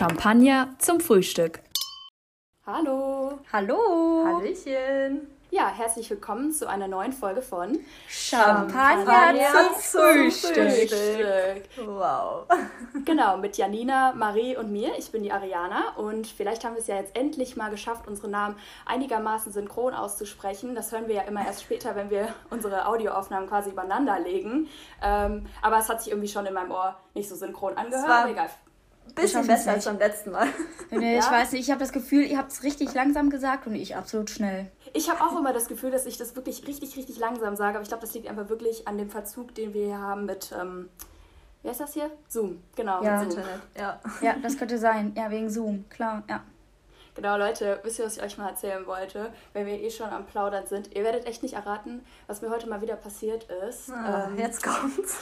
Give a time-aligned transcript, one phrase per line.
[0.00, 1.60] Champagner zum Frühstück.
[2.64, 3.38] Hallo.
[3.52, 4.24] Hallo.
[4.24, 5.26] Hallöchen.
[5.50, 7.78] Ja, herzlich willkommen zu einer neuen Folge von
[8.08, 10.54] Champagner, Champagner zum Frühstück.
[10.54, 11.86] Frühstück.
[11.86, 12.46] Wow.
[13.04, 14.96] Genau, mit Janina, Marie und mir.
[14.96, 18.28] Ich bin die Ariana und vielleicht haben wir es ja jetzt endlich mal geschafft, unsere
[18.28, 18.56] Namen
[18.86, 20.74] einigermaßen synchron auszusprechen.
[20.74, 24.68] Das hören wir ja immer erst später, wenn wir unsere Audioaufnahmen quasi übereinander legen.
[25.02, 28.30] Ähm, aber es hat sich irgendwie schon in meinem Ohr nicht so synchron angehört.
[28.30, 28.48] Egal
[29.14, 30.48] bisschen besser als beim letzten Mal.
[30.90, 31.20] Nee, ja?
[31.20, 33.96] Ich weiß nicht, ich habe das Gefühl, ihr habt es richtig langsam gesagt und ich
[33.96, 34.70] absolut schnell.
[34.92, 37.82] Ich habe auch immer das Gefühl, dass ich das wirklich richtig, richtig langsam sage, aber
[37.82, 40.88] ich glaube, das liegt einfach wirklich an dem Verzug, den wir hier haben mit, ähm,
[41.62, 42.10] wie heißt das hier?
[42.28, 43.02] Zoom, genau.
[43.04, 43.22] Ja.
[43.22, 43.60] Internet.
[43.78, 44.00] Ja.
[44.20, 45.12] ja, das könnte sein.
[45.16, 46.42] Ja, wegen Zoom, klar, ja.
[47.20, 49.30] Genau, Leute, wisst ihr, was ich euch mal erzählen wollte?
[49.52, 50.96] Wenn wir eh schon am Plaudern sind.
[50.96, 53.90] Ihr werdet echt nicht erraten, was mir heute mal wieder passiert ist.
[53.90, 55.18] Ah, ähm, jetzt kommt's.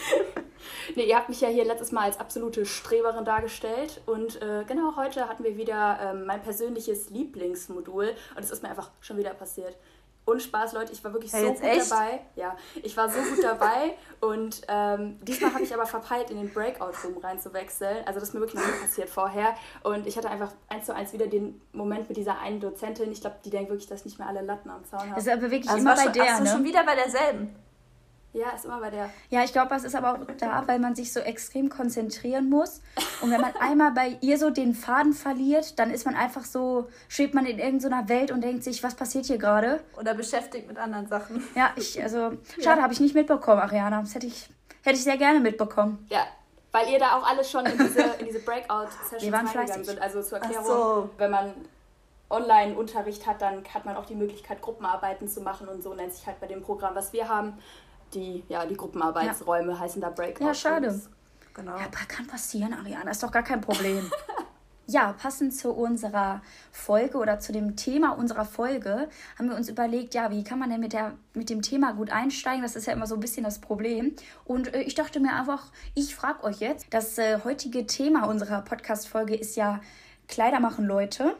[0.96, 4.00] nee, ihr habt mich ja hier letztes Mal als absolute Streberin dargestellt.
[4.04, 8.16] Und äh, genau heute hatten wir wieder ähm, mein persönliches Lieblingsmodul.
[8.34, 9.76] Und es ist mir einfach schon wieder passiert.
[10.24, 11.90] Und Spaß, Leute, ich war wirklich ja, so gut echt?
[11.90, 12.20] dabei.
[12.36, 16.52] Ja, ich war so gut dabei und ähm, diesmal habe ich aber verpeilt, in den
[16.52, 18.06] Breakout-Room reinzuwechseln.
[18.06, 19.56] Also das ist mir wirklich noch nie passiert vorher.
[19.82, 23.10] Und ich hatte einfach eins zu eins wieder den Moment mit dieser einen Dozentin.
[23.10, 25.14] Ich glaube, die denkt wirklich, dass ich nicht mehr alle Latten am Zaun habe.
[25.16, 26.50] Das ist aber wirklich also immer bei schon, der, ne?
[26.50, 27.56] schon wieder bei derselben.
[28.34, 29.10] Ja, ist immer bei der.
[29.28, 32.80] Ja, ich glaube, das ist aber auch da, weil man sich so extrem konzentrieren muss.
[33.20, 36.88] Und wenn man einmal bei ihr so den Faden verliert, dann ist man einfach so,
[37.08, 39.80] schwebt man in irgendeiner Welt und denkt sich, was passiert hier gerade?
[39.98, 41.44] Oder beschäftigt mit anderen Sachen.
[41.54, 42.82] Ja, ich, also, schade, ja.
[42.82, 44.00] habe ich nicht mitbekommen, Ariana.
[44.00, 44.48] Das hätte ich,
[44.82, 46.06] hätte ich sehr gerne mitbekommen.
[46.08, 46.26] Ja,
[46.72, 50.00] weil ihr da auch alle schon in diese, in diese Breakout-Sessions reingegangen sind.
[50.00, 51.10] Also zur Erklärung, so.
[51.18, 51.52] wenn man
[52.32, 56.26] Online-Unterricht hat, dann hat man auch die Möglichkeit, Gruppenarbeiten zu machen und so nennt sich
[56.26, 57.58] halt bei dem Programm, was wir haben
[58.14, 59.78] die, ja, die Gruppenarbeitsräume ja.
[59.78, 60.44] heißen da Breakout.
[60.44, 61.00] Ja, schade.
[61.54, 61.76] Genau.
[61.76, 64.10] Ja, kann passieren, Ariana, ist doch gar kein Problem.
[64.86, 69.08] ja, passend zu unserer Folge oder zu dem Thema unserer Folge
[69.38, 72.10] haben wir uns überlegt, ja, wie kann man denn mit, der, mit dem Thema gut
[72.10, 72.62] einsteigen?
[72.62, 74.14] Das ist ja immer so ein bisschen das Problem.
[74.44, 78.62] Und äh, ich dachte mir einfach, ich frage euch jetzt, das äh, heutige Thema unserer
[78.62, 79.80] Podcast-Folge ist ja
[80.28, 81.36] Kleider machen Leute.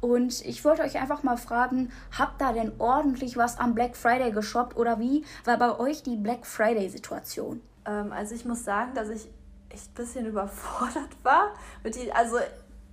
[0.00, 4.30] Und ich wollte euch einfach mal fragen, habt ihr denn ordentlich was am Black Friday
[4.32, 7.60] geshoppt oder wie war bei euch die Black Friday-Situation?
[7.86, 9.28] Ähm, also ich muss sagen, dass ich
[9.70, 11.50] echt ein bisschen überfordert war
[11.82, 12.36] mit die, also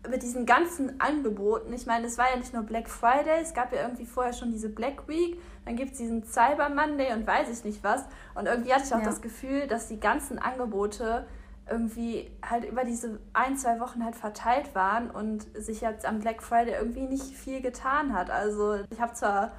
[0.10, 1.72] mit diesen ganzen Angeboten.
[1.74, 4.52] Ich meine, es war ja nicht nur Black Friday, es gab ja irgendwie vorher schon
[4.52, 8.04] diese Black Week, dann gibt es diesen Cyber Monday und weiß ich nicht was.
[8.36, 9.06] Und irgendwie hatte ich auch ja.
[9.06, 11.26] das Gefühl, dass die ganzen Angebote
[11.70, 16.44] irgendwie halt über diese ein, zwei Wochen halt verteilt waren und sich jetzt am Black
[16.44, 18.30] Friday irgendwie nicht viel getan hat.
[18.30, 19.54] Also ich habe zwar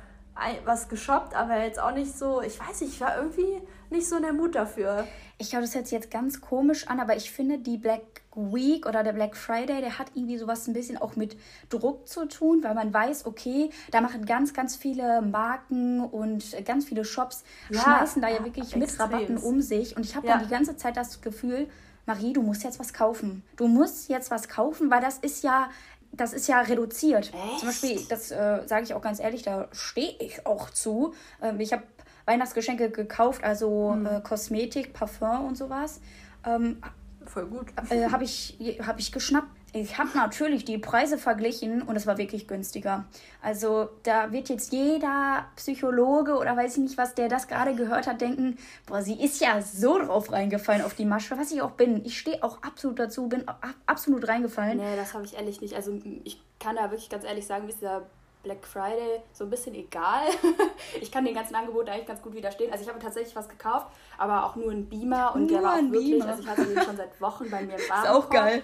[0.65, 4.17] was geshoppt, aber jetzt auch nicht so, ich weiß nicht, ich war irgendwie nicht so
[4.17, 5.07] in der Mut dafür.
[5.39, 8.03] Ich glaube, das hört sich jetzt ganz komisch an, aber ich finde, die Black
[8.35, 11.37] Week oder der Black Friday, der hat irgendwie sowas ein bisschen auch mit
[11.69, 16.85] Druck zu tun, weil man weiß, okay, da machen ganz, ganz viele Marken und ganz
[16.85, 18.81] viele Shops, ja, schmeißen da ja wirklich extrem.
[18.81, 19.97] mit Rabatten um sich.
[19.97, 20.35] Und ich habe ja.
[20.35, 21.69] dann die ganze Zeit das Gefühl,
[22.07, 23.43] Marie, du musst jetzt was kaufen.
[23.57, 25.71] Du musst jetzt was kaufen, weil das ist ja,
[26.13, 27.33] das ist ja reduziert.
[27.33, 27.59] Echt?
[27.61, 31.15] Zum Beispiel, das äh, sage ich auch ganz ehrlich, da stehe ich auch zu.
[31.41, 31.83] Ähm, ich habe
[32.27, 34.07] Weihnachtsgeschenke gekauft, also hm.
[34.07, 36.01] äh, Kosmetik, Parfum und sowas.
[36.47, 36.79] Ähm,
[37.27, 37.69] Voll gut.
[37.91, 39.49] Äh, habe ich, hab ich geschnappt.
[39.77, 43.07] Ich habe natürlich die Preise verglichen und es war wirklich günstiger.
[43.43, 48.07] Also da wird jetzt jeder Psychologe oder weiß ich nicht was, der das gerade gehört
[48.07, 51.73] hat, denken, boah, sie ist ja so drauf reingefallen auf die Masche, was ich auch
[51.73, 52.05] bin.
[52.05, 53.45] Ich stehe auch absolut dazu, bin
[53.87, 54.79] absolut reingefallen.
[54.79, 55.75] Nee, das habe ich ehrlich nicht.
[55.75, 58.03] Also ich kann da wirklich ganz ehrlich sagen, wie ist dieser
[58.45, 60.29] Black Friday so ein bisschen egal.
[61.01, 62.71] ich kann den ganzen Angeboten eigentlich ganz gut widerstehen.
[62.71, 65.75] Also ich habe tatsächlich was gekauft, aber auch nur ein Beamer und nur der war
[65.75, 66.29] auch wirklich, Beamer.
[66.29, 68.05] also ich hatte den schon seit Wochen bei mir im Warenkorb.
[68.05, 68.63] Ist auch geil.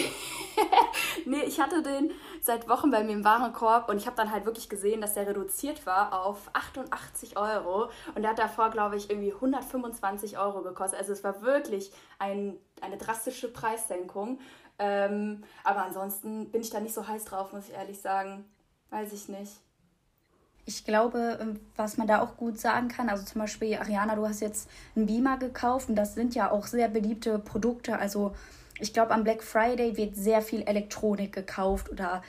[1.26, 4.46] nee, ich hatte den seit Wochen bei mir im Warenkorb und ich habe dann halt
[4.46, 9.10] wirklich gesehen, dass der reduziert war auf 88 Euro und der hat davor, glaube ich,
[9.10, 11.00] irgendwie 125 Euro gekostet.
[11.00, 14.40] Also es war wirklich ein, eine drastische Preissenkung.
[14.80, 18.46] Ähm, aber ansonsten bin ich da nicht so heiß drauf, muss ich ehrlich sagen.
[18.90, 19.54] Weiß ich nicht.
[20.66, 24.28] Ich glaube, ähm, was man da auch gut sagen kann, also zum Beispiel, Ariana, du
[24.28, 27.98] hast jetzt einen Beamer gekauft und das sind ja auch sehr beliebte Produkte.
[27.98, 28.36] Also
[28.80, 32.22] ich glaube, am Black Friday wird sehr viel Elektronik gekauft oder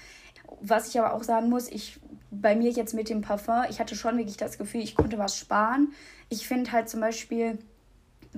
[0.61, 2.01] was ich aber auch sagen muss, ich
[2.31, 5.37] bei mir jetzt mit dem Parfum, ich hatte schon wirklich das Gefühl, ich konnte was
[5.37, 5.93] sparen.
[6.29, 7.59] Ich finde halt zum Beispiel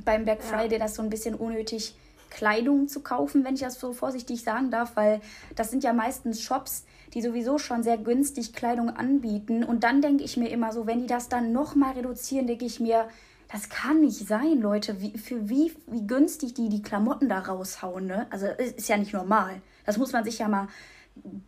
[0.04, 0.78] beim Black Friday ja.
[0.78, 1.94] das so ein bisschen unnötig,
[2.30, 5.20] Kleidung zu kaufen, wenn ich das so vorsichtig sagen darf, weil
[5.56, 9.64] das sind ja meistens Shops, die sowieso schon sehr günstig Kleidung anbieten.
[9.64, 12.78] Und dann denke ich mir immer so, wenn die das dann nochmal reduzieren, denke ich
[12.78, 13.08] mir,
[13.52, 15.00] das kann nicht sein, Leute.
[15.00, 18.26] Wie, für wie, wie günstig die die Klamotten da raushauen, ne?
[18.31, 19.61] Also ist ja nicht normal.
[19.85, 20.69] Das muss man sich ja mal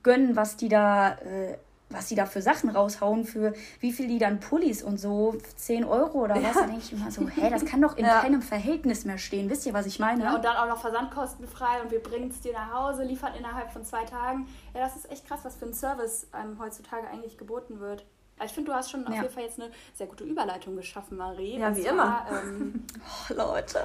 [0.02, 1.56] gönnen, was die da, äh,
[1.90, 5.84] was die da für Sachen raushauen, für wie viel die dann Pullis und so, 10
[5.84, 6.43] Euro oder was.
[6.43, 6.52] Ja.
[6.62, 8.20] Da denke ich immer so, hä, das kann doch in ja.
[8.20, 9.48] keinem Verhältnis mehr stehen.
[9.48, 10.25] Wisst ihr, was ich meine?
[10.25, 13.70] Ja, und dann auch noch versandkostenfrei und wir bringen es dir nach Hause, liefern innerhalb
[13.70, 14.48] von zwei Tagen.
[14.75, 18.05] Ja, das ist echt krass, was für ein Service einem heutzutage eigentlich geboten wird.
[18.44, 21.58] Ich finde, du hast schon auf jeden Fall jetzt eine sehr gute Überleitung geschaffen, Marie.
[21.58, 22.26] Ja, wie zwar, immer.
[22.31, 22.87] Ähm,
[23.31, 23.81] oh, Leute.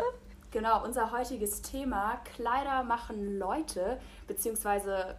[0.52, 5.16] Genau, unser heutiges Thema: Kleider machen Leute, beziehungsweise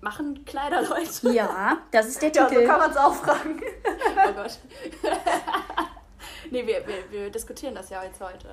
[0.00, 1.32] machen Kleider Leute.
[1.32, 2.48] Ja, das ist der Titel.
[2.52, 3.60] Ja, so kann man es auch fragen.
[4.28, 4.58] oh Gott.
[6.50, 8.48] nee, wir, wir, wir diskutieren das ja jetzt heute.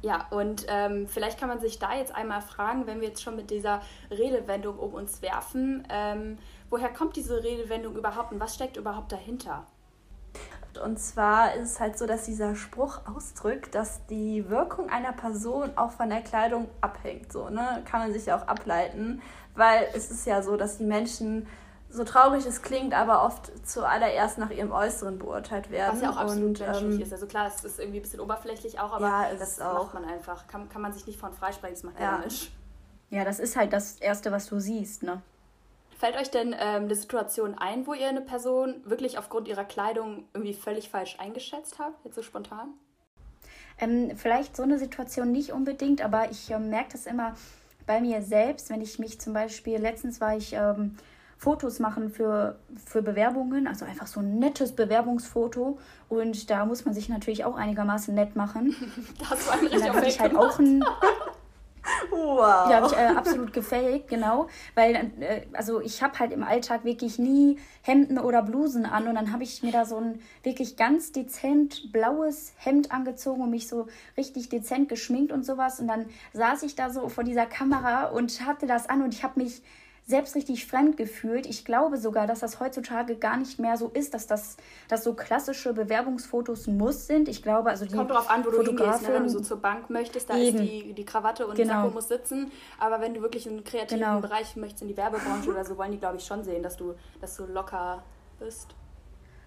[0.00, 3.34] Ja, und ähm, vielleicht kann man sich da jetzt einmal fragen, wenn wir jetzt schon
[3.34, 6.38] mit dieser Redewendung um uns werfen, ähm,
[6.70, 9.66] woher kommt diese Redewendung überhaupt und was steckt überhaupt dahinter?
[10.84, 15.70] Und zwar ist es halt so, dass dieser Spruch ausdrückt, dass die Wirkung einer Person
[15.76, 17.32] auch von der Kleidung abhängt.
[17.32, 17.82] So, ne?
[17.84, 19.20] Kann man sich ja auch ableiten,
[19.54, 21.46] weil es ist ja so, dass die Menschen
[21.90, 25.96] so traurig es klingt, aber oft zuallererst nach ihrem Äußeren beurteilt werden.
[25.96, 27.12] Was ja auch absolut und, menschlich ähm, ist.
[27.12, 30.46] Also klar, es ist irgendwie ein bisschen oberflächlich auch, aber ja, das macht man einfach.
[30.46, 32.10] Kann, kann man sich nicht von freisprechen, das macht ja.
[32.10, 32.52] der Mensch.
[33.10, 35.22] Ja, das ist halt das Erste, was du siehst, ne?
[35.98, 40.24] Fällt euch denn ähm, eine Situation ein, wo ihr eine Person wirklich aufgrund ihrer Kleidung
[40.32, 42.68] irgendwie völlig falsch eingeschätzt habt, jetzt so spontan?
[43.80, 47.34] Ähm, vielleicht so eine Situation nicht unbedingt, aber ich ähm, merke das immer
[47.84, 50.96] bei mir selbst, wenn ich mich zum Beispiel, letztens war ich ähm,
[51.36, 55.78] Fotos machen für, für Bewerbungen, also einfach so ein nettes Bewerbungsfoto
[56.08, 58.74] und da muss man sich natürlich auch einigermaßen nett machen.
[59.30, 60.84] Das war ein richtig und dann habe ich halt auch ein
[62.10, 62.68] Wow.
[62.68, 64.48] Die habe ich äh, absolut gefaked, genau.
[64.74, 69.14] Weil, äh, also ich habe halt im Alltag wirklich nie Hemden oder Blusen an und
[69.14, 73.68] dann habe ich mir da so ein wirklich ganz dezent blaues Hemd angezogen und mich
[73.68, 75.80] so richtig dezent geschminkt und sowas.
[75.80, 79.22] Und dann saß ich da so vor dieser Kamera und hatte das an und ich
[79.22, 79.62] habe mich
[80.08, 81.44] selbst richtig fremd gefühlt.
[81.44, 84.56] Ich glaube sogar, dass das heutzutage gar nicht mehr so ist, dass das
[84.88, 87.28] dass so klassische Bewerbungsfotos muss sind.
[87.28, 89.02] Ich glaube, also die Kommt drauf an, wo du hingehst.
[89.02, 89.08] Ne?
[89.12, 90.58] Wenn du so zur Bank möchtest, da eben.
[90.58, 91.82] ist die, die Krawatte und genau.
[91.82, 92.50] Sakko muss sitzen.
[92.80, 94.20] Aber wenn du wirklich in einen kreativen genau.
[94.20, 96.94] Bereich möchtest, in die Werbebranche oder so, wollen die, glaube ich, schon sehen, dass du,
[97.20, 98.02] dass du locker
[98.40, 98.74] bist.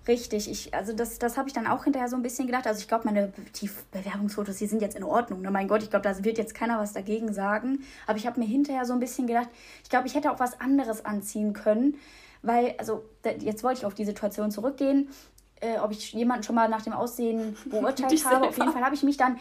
[0.07, 2.65] Richtig, ich, also das, das habe ich dann auch hinterher so ein bisschen gedacht.
[2.65, 3.31] Also ich glaube, meine
[3.61, 5.41] die Bewerbungsfotos, die sind jetzt in Ordnung.
[5.41, 5.51] Ne?
[5.51, 7.83] Mein Gott, ich glaube, da wird jetzt keiner was dagegen sagen.
[8.07, 9.49] Aber ich habe mir hinterher so ein bisschen gedacht,
[9.83, 11.97] ich glaube, ich hätte auch was anderes anziehen können.
[12.41, 13.05] Weil, also
[13.39, 15.09] jetzt wollte ich auf die Situation zurückgehen,
[15.59, 18.47] äh, ob ich jemanden schon mal nach dem Aussehen beurteilt habe.
[18.47, 19.37] Auf jeden Fall habe ich mich dann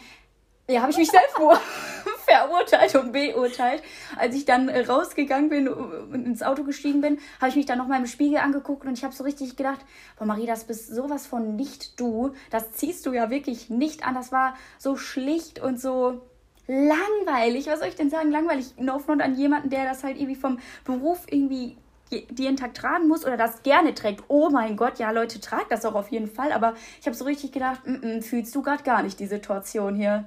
[0.69, 1.35] ja, habe ich mich selbst
[2.25, 3.83] verurteilt und beurteilt.
[4.17, 7.77] Als ich dann äh, rausgegangen bin und ins Auto gestiegen bin, habe ich mich dann
[7.77, 9.79] nochmal im Spiegel angeguckt und ich habe so richtig gedacht,
[10.17, 12.33] boah Marie, das bist sowas von nicht du.
[12.49, 14.15] Das ziehst du ja wirklich nicht an.
[14.15, 16.21] Das war so schlicht und so
[16.67, 17.67] langweilig.
[17.67, 18.31] Was soll ich denn sagen?
[18.31, 18.73] Langweilig.
[18.77, 21.77] No front an jemanden, der das halt irgendwie vom Beruf irgendwie
[22.09, 24.23] jeden Tag tragen muss oder das gerne trägt.
[24.27, 26.51] Oh mein Gott, ja Leute, tragt das auch auf jeden Fall.
[26.51, 29.95] Aber ich habe so richtig gedacht, m -m, fühlst du gerade gar nicht die Situation
[29.95, 30.25] hier.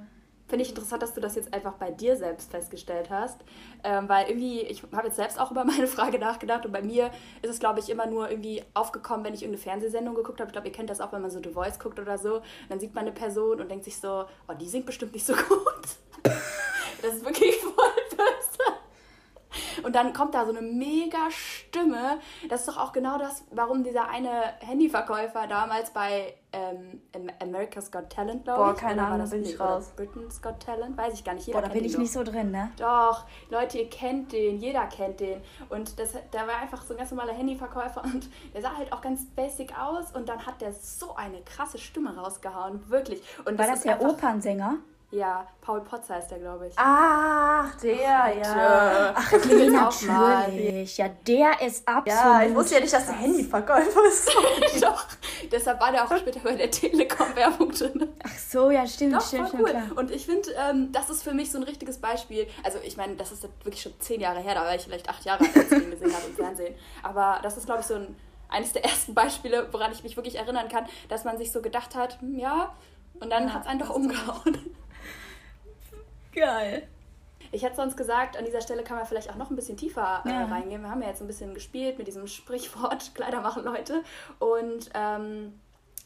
[0.55, 3.41] Finde ich interessant, dass du das jetzt einfach bei dir selbst festgestellt hast.
[3.83, 7.11] Ähm, weil irgendwie, ich habe jetzt selbst auch über meine Frage nachgedacht und bei mir
[7.41, 10.47] ist es, glaube ich, immer nur irgendwie aufgekommen, wenn ich irgendeine Fernsehsendung geguckt habe.
[10.47, 12.41] Ich glaube, ihr kennt das auch, wenn man so The Voice guckt oder so.
[12.69, 15.33] Dann sieht man eine Person und denkt sich so, oh, die singt bestimmt nicht so
[15.33, 15.87] gut.
[16.23, 17.73] das ist wirklich voll
[18.11, 18.75] böse.
[19.83, 22.21] Und dann kommt da so eine mega Stimme.
[22.47, 28.09] Das ist doch auch genau das, warum dieser eine Handyverkäufer damals bei ähm, America's Got
[28.09, 28.67] Talent, glaube ich.
[28.67, 29.91] Boah, keine Ahnung, da bin ich raus.
[29.95, 31.47] Britain's Got Talent, weiß ich gar nicht.
[31.47, 32.71] Jeder Boah, da bin ich nicht so drin, ne?
[32.77, 35.41] Doch, Leute, ihr kennt den, jeder kennt den.
[35.69, 39.01] Und das, der war einfach so ein ganz normaler Handyverkäufer und der sah halt auch
[39.01, 43.21] ganz basic aus und dann hat der so eine krasse Stimme rausgehauen, wirklich.
[43.45, 44.77] Und war das, das der Opernsänger?
[45.15, 46.73] Ja, Paul Potts heißt der, glaube ich.
[46.75, 49.13] Ach, der, ja.
[49.15, 50.97] Ach, nee, natürlich.
[50.97, 52.07] Ja, der ist absolut.
[52.07, 54.29] Ja, ich wusste ja nicht, dass der Handyverkäufer ist.
[54.81, 55.05] Doch,
[55.49, 58.09] deshalb war der auch später bei der Telekom-Werbung drin.
[58.25, 59.69] Ach so, ja, stimmt, Doch, stimmt, voll cool.
[59.69, 59.83] Klar.
[59.95, 62.47] Und ich finde, ähm, das ist für mich so ein richtiges Beispiel.
[62.65, 65.23] Also, ich meine, das ist wirklich schon zehn Jahre her, da war ich vielleicht acht
[65.23, 66.75] Jahre alt, als ich den gesehen habe im Fernsehen.
[67.03, 68.17] Aber das ist, glaube ich, so ein,
[68.49, 71.95] eines der ersten Beispiele, woran ich mich wirklich erinnern kann, dass man sich so gedacht
[71.95, 72.75] hat, hm, ja,
[73.21, 74.75] und dann ja, hat es einen doch umgehauen.
[76.35, 76.87] Geil.
[77.51, 80.23] Ich hätte sonst gesagt, an dieser Stelle kann man vielleicht auch noch ein bisschen tiefer
[80.25, 80.45] äh, ja.
[80.45, 80.81] reingehen.
[80.81, 84.03] Wir haben ja jetzt ein bisschen gespielt mit diesem Sprichwort, Kleider machen Leute.
[84.39, 85.59] Und ähm,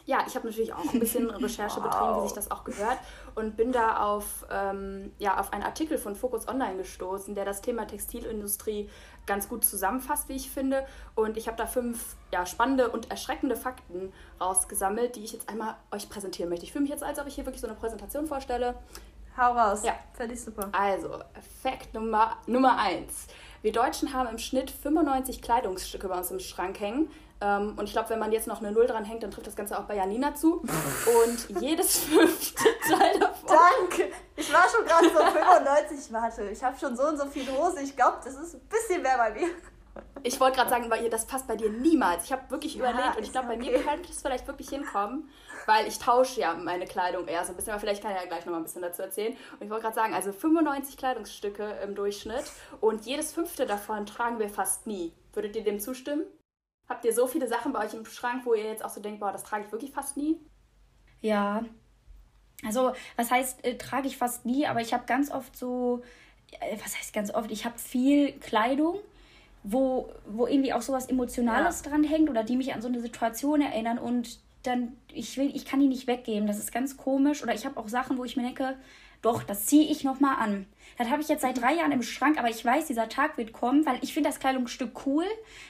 [0.05, 1.83] ja, ich habe natürlich auch ein bisschen Recherche wow.
[1.83, 2.97] betrieben, wie sich das auch gehört
[3.35, 7.61] und bin da auf, ähm, ja, auf einen Artikel von Focus Online gestoßen, der das
[7.61, 8.89] Thema Textilindustrie
[9.27, 10.85] ganz gut zusammenfasst, wie ich finde.
[11.13, 15.75] Und ich habe da fünf ja, spannende und erschreckende Fakten rausgesammelt, die ich jetzt einmal
[15.91, 16.65] euch präsentieren möchte.
[16.65, 18.75] Ich fühle mich jetzt, als ob ich hier wirklich so eine Präsentation vorstelle.
[19.37, 19.81] Hau raus.
[19.83, 19.93] Ja.
[20.13, 20.69] Finde ich super.
[20.71, 21.19] Also,
[21.63, 23.27] Fakt Nummer, Nummer eins.
[23.61, 27.09] Wir Deutschen haben im Schnitt 95 Kleidungsstücke bei uns im Schrank hängen.
[27.41, 29.55] Ähm, und ich glaube, wenn man jetzt noch eine Null dran hängt, dann trifft das
[29.55, 30.61] Ganze auch bei Janina zu.
[31.23, 33.47] Und jedes fünfte Teil davon.
[33.47, 34.11] Danke!
[34.35, 36.13] Ich war schon gerade so 95.
[36.13, 37.81] Warte, ich habe schon so und so viel Hose.
[37.81, 39.47] Ich glaube, das ist ein bisschen mehr bei mir.
[40.23, 42.25] Ich wollte gerade sagen, weil das passt bei dir niemals.
[42.25, 43.71] Ich habe wirklich ja, überlegt und ich glaube, bei okay.
[43.71, 45.29] mir könnte es vielleicht wirklich hinkommen,
[45.65, 48.25] weil ich tausche ja meine Kleidung eher so ein bisschen, aber vielleicht kann ich ja
[48.25, 49.33] gleich nochmal ein bisschen dazu erzählen.
[49.53, 52.45] Und ich wollte gerade sagen, also 95 Kleidungsstücke im Durchschnitt
[52.81, 55.13] und jedes fünfte davon tragen wir fast nie.
[55.33, 56.25] Würdet ihr dem zustimmen?
[56.87, 59.19] Habt ihr so viele Sachen bei euch im Schrank, wo ihr jetzt auch so denkt,
[59.19, 60.39] boah, das trage ich wirklich fast nie?
[61.21, 61.63] Ja.
[62.65, 66.01] Also, was heißt, äh, trage ich fast nie, aber ich habe ganz oft so,
[66.59, 68.99] äh, was heißt ganz oft, ich habe viel Kleidung,
[69.63, 71.91] wo, wo irgendwie auch sowas Emotionales ja.
[71.91, 75.65] dran hängt oder die mich an so eine Situation erinnern und dann, ich will, ich
[75.65, 76.47] kann die nicht weggeben.
[76.47, 77.43] Das ist ganz komisch.
[77.43, 78.75] Oder ich habe auch Sachen, wo ich mir denke,
[79.21, 80.65] doch, das ziehe ich nochmal an.
[80.97, 83.53] Das habe ich jetzt seit drei Jahren im Schrank, aber ich weiß, dieser Tag wird
[83.53, 85.25] kommen, weil ich finde das Kleidungsstück cool.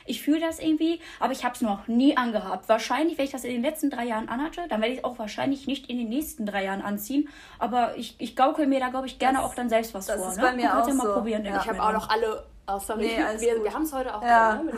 [0.05, 2.69] Ich fühle das irgendwie, aber ich habe es noch nie angehabt.
[2.69, 5.19] Wahrscheinlich, wenn ich das in den letzten drei Jahren anhatte, dann werde ich es auch
[5.19, 7.29] wahrscheinlich nicht in den nächsten drei Jahren anziehen.
[7.59, 10.15] Aber ich, ich gaukel mir da, glaube ich, gerne das, auch dann selbst was das
[10.15, 10.25] vor.
[10.25, 10.49] Das ist ne?
[10.49, 11.13] bei mir auch ja mal so.
[11.13, 11.45] probieren.
[11.45, 11.59] Ja.
[11.59, 13.07] Ich habe auch noch alle Oh, sorry.
[13.07, 14.55] Nee, wir, wir haben es heute auch ja.
[14.55, 14.73] drin, ne?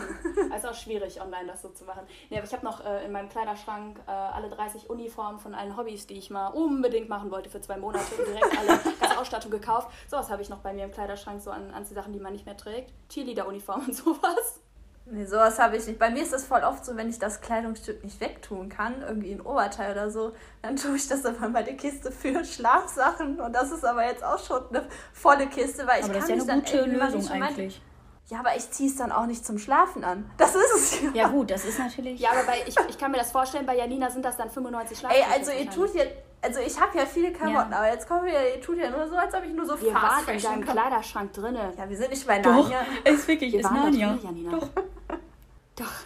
[0.55, 2.03] Es ist auch schwierig, online das so zu machen.
[2.29, 5.75] Nee, aber ich habe noch äh, in meinem Kleiderschrank äh, alle 30 Uniformen von allen
[5.75, 8.67] Hobbys, die ich mal unbedingt machen wollte für zwei Monate und direkt alle
[8.99, 9.89] ganze Ausstattung gekauft.
[10.07, 12.33] Sowas habe ich noch bei mir im Kleiderschrank, so an, an die Sachen, die man
[12.33, 12.93] nicht mehr trägt.
[13.09, 14.61] Cheerleader-Uniform und sowas.
[15.05, 15.99] Nee, sowas habe ich nicht.
[15.99, 19.31] Bei mir ist das voll oft so, wenn ich das Kleidungsstück nicht wegtun kann, irgendwie
[19.31, 23.39] ein Oberteil oder so, dann tue ich das aber in meine Kiste für Schlafsachen.
[23.39, 26.37] Und das ist aber jetzt auch schon eine volle Kiste, weil ich aber kann das
[26.37, 27.81] ist ja eine gute Lösung eigentlich.
[28.29, 30.29] Ja, aber ich ziehe es dann auch nicht zum Schlafen an.
[30.37, 31.09] Das ist es ja.
[31.13, 32.21] Ja gut, das ist natürlich...
[32.21, 34.99] Ja, aber bei, ich, ich kann mir das vorstellen, bei Janina sind das dann 95
[34.99, 35.25] Schlafsachen.
[35.29, 36.07] Ey, also ihr tut hier...
[36.43, 37.77] Also ich habe ja viele Klamotten, ja.
[37.77, 39.93] aber jetzt kommen wir, ihr tut ja nur so, als ob ich nur so Wir
[39.93, 41.71] waren in deinem Kleiderschrank drinne.
[41.77, 42.83] Ja, wir sind nicht bei Narnia.
[43.03, 44.13] Doch, ist wirklich, wir ist Narnia.
[44.13, 44.57] Drin, Janina.
[44.57, 44.67] Doch.
[45.75, 45.85] Doch.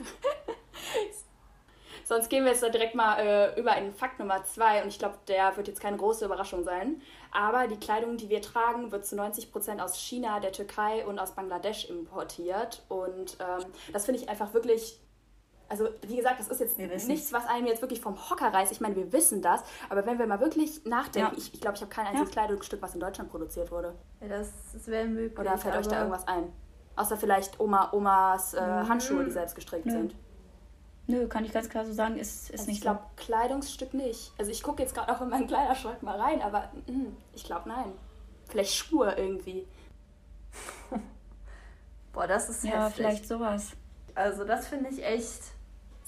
[2.05, 5.15] Sonst gehen wir jetzt direkt mal äh, über in Fakt Nummer zwei und ich glaube,
[5.27, 7.01] der wird jetzt keine große Überraschung sein.
[7.31, 11.17] Aber die Kleidung, die wir tragen, wird zu 90 Prozent aus China, der Türkei und
[11.17, 12.83] aus Bangladesch importiert.
[12.89, 14.99] Und ähm, das finde ich einfach wirklich
[15.67, 18.71] also wie gesagt, das ist jetzt nichts, was einem jetzt wirklich vom Hocker reißt.
[18.71, 21.37] Ich meine, wir wissen das, aber wenn wir mal wirklich nachdenken, ja.
[21.37, 22.33] ich glaube, ich, glaub, ich habe kein einziges ja.
[22.33, 23.95] Kleidungsstück, was in Deutschland produziert wurde.
[24.21, 25.39] Ja, das, das wäre möglich.
[25.39, 26.51] Oder fällt euch da irgendwas ein?
[26.95, 28.59] Außer vielleicht Oma, Omas äh.
[28.59, 29.91] Handschuhe, die selbst gestrickt Nö.
[29.91, 30.15] sind.
[31.07, 33.25] Nö, kann ich ganz klar so sagen, ist, ist also nicht Ich glaube, so.
[33.25, 34.33] Kleidungsstück nicht.
[34.37, 37.69] Also ich gucke jetzt gerade auch in meinen Kleiderschrank mal rein, aber mh, ich glaube
[37.69, 37.91] nein.
[38.47, 39.67] Vielleicht Schuhe irgendwie.
[42.13, 42.95] Boah, das ist ja, heftig.
[42.95, 43.71] vielleicht sowas.
[44.15, 45.41] Also das finde ich echt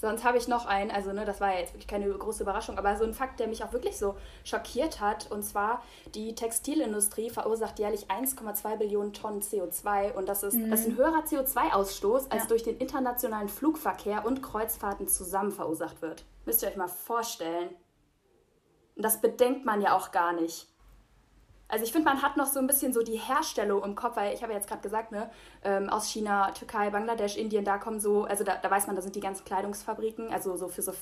[0.00, 2.78] Sonst habe ich noch einen, also ne, das war ja jetzt wirklich keine große Überraschung,
[2.78, 4.14] aber so ein Fakt, der mich auch wirklich so
[4.44, 5.28] schockiert hat.
[5.32, 5.82] Und zwar,
[6.14, 10.70] die Textilindustrie verursacht jährlich 1,2 Billionen Tonnen CO2 und das ist, mhm.
[10.70, 12.48] das ist ein höherer CO2-Ausstoß, als ja.
[12.48, 16.24] durch den internationalen Flugverkehr und Kreuzfahrten zusammen verursacht wird.
[16.46, 17.70] Müsst ihr euch mal vorstellen.
[18.94, 20.68] Und das bedenkt man ja auch gar nicht.
[21.68, 24.34] Also ich finde, man hat noch so ein bisschen so die Herstellung im Kopf, weil
[24.34, 25.30] ich habe ja jetzt gerade gesagt, ne,
[25.62, 29.02] ähm, aus China, Türkei, Bangladesch, Indien, da kommen so, also da, da weiß man, da
[29.02, 30.92] sind die ganzen Kleidungsfabriken, also so für so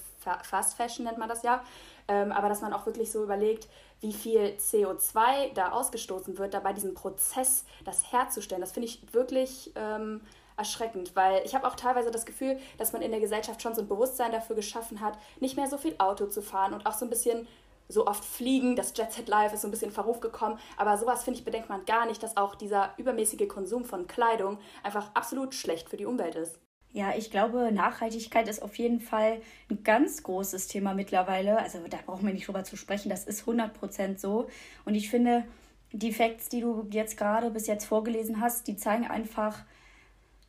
[0.42, 1.62] Fast Fashion nennt man das ja.
[2.08, 3.68] Ähm, aber dass man auch wirklich so überlegt,
[4.00, 9.00] wie viel CO2 da ausgestoßen wird, da bei diesem Prozess das herzustellen, das finde ich
[9.12, 10.20] wirklich ähm,
[10.56, 13.82] erschreckend, weil ich habe auch teilweise das Gefühl, dass man in der Gesellschaft schon so
[13.82, 17.04] ein Bewusstsein dafür geschaffen hat, nicht mehr so viel Auto zu fahren und auch so
[17.04, 17.46] ein bisschen
[17.88, 21.24] so oft fliegen, das Jet Set Life ist so ein bisschen Verruf gekommen, aber sowas
[21.24, 25.54] finde ich bedenkt man gar nicht, dass auch dieser übermäßige Konsum von Kleidung einfach absolut
[25.54, 26.58] schlecht für die Umwelt ist.
[26.92, 31.58] Ja, ich glaube, Nachhaltigkeit ist auf jeden Fall ein ganz großes Thema mittlerweile.
[31.58, 34.48] Also da brauchen wir nicht drüber zu sprechen, das ist 100% so.
[34.86, 35.44] Und ich finde,
[35.92, 39.64] die Facts, die du jetzt gerade bis jetzt vorgelesen hast, die zeigen einfach,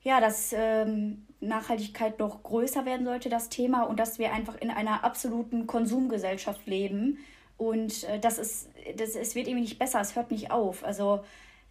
[0.07, 4.71] ja, dass ähm, Nachhaltigkeit noch größer werden sollte, das Thema, und dass wir einfach in
[4.71, 7.17] einer absoluten Konsumgesellschaft leben.
[7.57, 10.85] Und äh, das ist, das, es wird irgendwie nicht besser, es hört nicht auf.
[10.85, 11.25] Also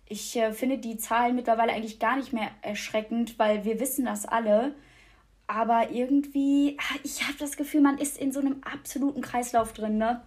[0.04, 4.26] ich äh, finde die Zahlen mittlerweile eigentlich gar nicht mehr erschreckend, weil wir wissen das
[4.26, 4.74] alle.
[5.46, 9.96] Aber irgendwie, ah, ich habe das Gefühl, man ist in so einem absoluten Kreislauf drin,
[9.96, 10.20] ne?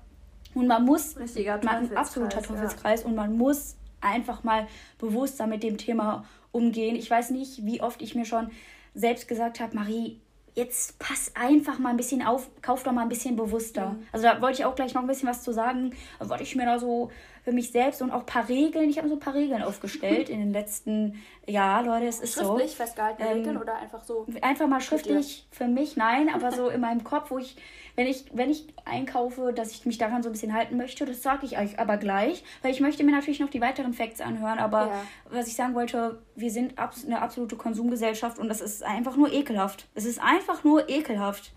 [0.55, 3.07] Und man muss, Richtiger man, absoluter Teufelskreis, ja.
[3.07, 6.95] und man muss einfach mal bewusster mit dem Thema umgehen.
[6.95, 8.49] Ich weiß nicht, wie oft ich mir schon
[8.93, 10.19] selbst gesagt habe, Marie,
[10.55, 13.91] jetzt pass einfach mal ein bisschen auf, kauf doch mal ein bisschen bewusster.
[13.91, 14.07] Mhm.
[14.11, 16.65] Also da wollte ich auch gleich noch ein bisschen was zu sagen, wollte ich mir
[16.65, 17.11] da so
[17.43, 20.29] für mich selbst und auch ein paar Regeln, ich habe so ein paar Regeln aufgestellt
[20.29, 22.57] in den letzten Jahren, Leute, es ist schriftlich so.
[22.57, 24.25] Schriftlich festgehaltene ähm, Regeln oder einfach so?
[24.41, 27.55] Einfach mal schriftlich für mich, nein, aber so in meinem Kopf, wo ich
[27.99, 31.21] wenn ich, wenn ich einkaufe, dass ich mich daran so ein bisschen halten möchte, das
[31.21, 34.57] sage ich euch aber gleich, weil ich möchte mir natürlich noch die weiteren Facts anhören,
[34.57, 35.01] aber ja.
[35.29, 39.89] was ich sagen wollte, wir sind eine absolute Konsumgesellschaft und das ist einfach nur ekelhaft.
[39.95, 41.51] Es ist einfach nur ekelhaft.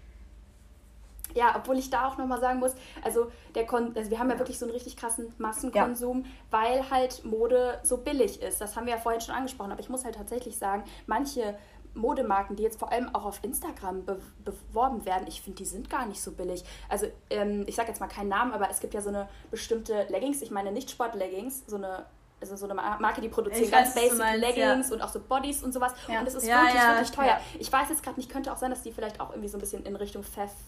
[1.34, 4.38] Ja, obwohl ich da auch nochmal sagen muss, also, der Kon also wir haben ja
[4.38, 6.30] wirklich so einen richtig krassen Massenkonsum, ja.
[6.50, 8.60] weil halt Mode so billig ist.
[8.60, 11.56] Das haben wir ja vorhin schon angesprochen, aber ich muss halt tatsächlich sagen, manche
[11.94, 15.90] Modemarken, die jetzt vor allem auch auf Instagram be beworben werden, ich finde, die sind
[15.90, 16.64] gar nicht so billig.
[16.88, 20.06] Also ähm, ich sage jetzt mal keinen Namen, aber es gibt ja so eine bestimmte
[20.08, 22.06] Leggings, ich meine nicht Sport-Leggings, so eine
[22.42, 24.94] also so eine Marke, die produziert ganz basic meinst, Leggings ja.
[24.94, 25.94] und auch so Bodies und sowas.
[26.08, 26.20] Ja.
[26.20, 27.40] Und es ist ja, wirklich, wirklich teuer.
[27.58, 29.60] Ich weiß jetzt gerade nicht, könnte auch sein, dass die vielleicht auch irgendwie so ein
[29.60, 30.22] bisschen in Richtung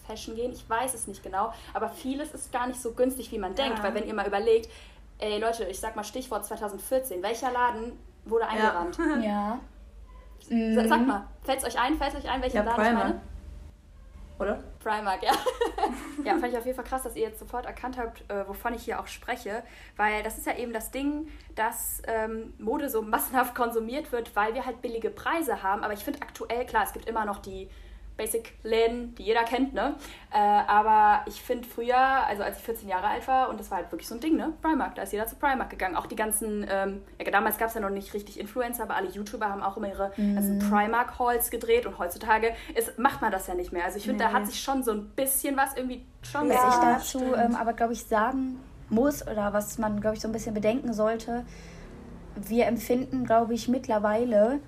[0.07, 0.51] Fashion gehen.
[0.51, 1.53] Ich weiß es nicht genau.
[1.73, 3.83] Aber vieles ist gar nicht so günstig, wie man denkt.
[3.83, 4.69] Weil wenn ihr mal überlegt,
[5.19, 7.93] ey Leute, ich sag mal Stichwort 2014, welcher Laden
[8.25, 8.97] wurde eingerannt?
[9.23, 9.59] Ja.
[10.49, 10.87] Mhm.
[10.87, 11.97] Sag mal, fällt es euch ein?
[11.97, 13.07] Fällt euch ein, welchen ja, Laden Primark.
[13.07, 13.21] ich meine?
[14.37, 14.63] Oder?
[14.79, 15.31] Primark, ja.
[16.25, 18.73] ja, fand ich auf jeden Fall krass, dass ihr jetzt sofort erkannt habt, äh, wovon
[18.73, 19.63] ich hier auch spreche.
[19.97, 24.53] Weil das ist ja eben das Ding, dass ähm, Mode so massenhaft konsumiert wird, weil
[24.53, 25.83] wir halt billige Preise haben.
[25.83, 27.69] Aber ich finde aktuell, klar, es gibt immer noch die
[28.17, 29.95] Basic-Läden, die jeder kennt, ne?
[30.31, 33.79] Äh, aber ich finde früher, also als ich 14 Jahre alt war, und das war
[33.79, 34.53] halt wirklich so ein Ding, ne?
[34.61, 35.95] Primark, da ist jeder zu Primark gegangen.
[35.95, 39.09] Auch die ganzen, ähm, ja, damals gab es ja noch nicht richtig Influencer, aber alle
[39.09, 40.35] YouTuber haben auch immer ihre mhm.
[40.35, 43.85] ganzen Primark-Halls gedreht und heutzutage ist, macht man das ja nicht mehr.
[43.85, 44.31] Also ich finde, nee.
[44.31, 47.73] da hat sich schon so ein bisschen was irgendwie schon Was ich dazu ähm, aber,
[47.73, 51.45] glaube ich, sagen muss oder was man, glaube ich, so ein bisschen bedenken sollte,
[52.35, 54.59] wir empfinden, glaube ich, mittlerweile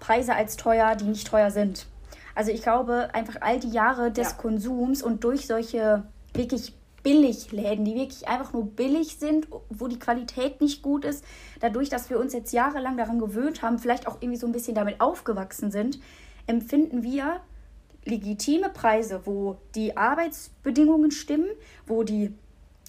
[0.00, 1.86] Preise als teuer, die nicht teuer sind.
[2.34, 4.36] Also ich glaube, einfach all die Jahre des ja.
[4.36, 10.60] Konsums und durch solche wirklich Billigläden, die wirklich einfach nur billig sind, wo die Qualität
[10.60, 11.24] nicht gut ist,
[11.60, 14.74] dadurch, dass wir uns jetzt jahrelang daran gewöhnt haben, vielleicht auch irgendwie so ein bisschen
[14.74, 15.98] damit aufgewachsen sind,
[16.46, 17.40] empfinden wir
[18.04, 21.48] legitime Preise, wo die Arbeitsbedingungen stimmen,
[21.86, 22.32] wo die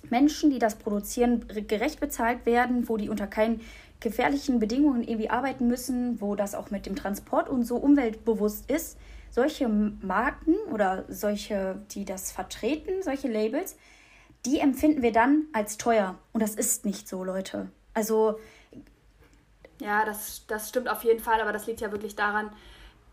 [0.09, 3.61] Menschen, die das produzieren, gerecht bezahlt werden, wo die unter keinen
[3.99, 8.97] gefährlichen Bedingungen irgendwie arbeiten müssen, wo das auch mit dem Transport und so umweltbewusst ist
[9.33, 13.75] solche Marken oder solche, die das vertreten, solche Labels,
[14.45, 16.15] die empfinden wir dann als teuer.
[16.33, 17.69] Und das ist nicht so, Leute.
[17.95, 18.39] Also.
[19.79, 22.51] Ja, das, das stimmt auf jeden Fall, aber das liegt ja wirklich daran,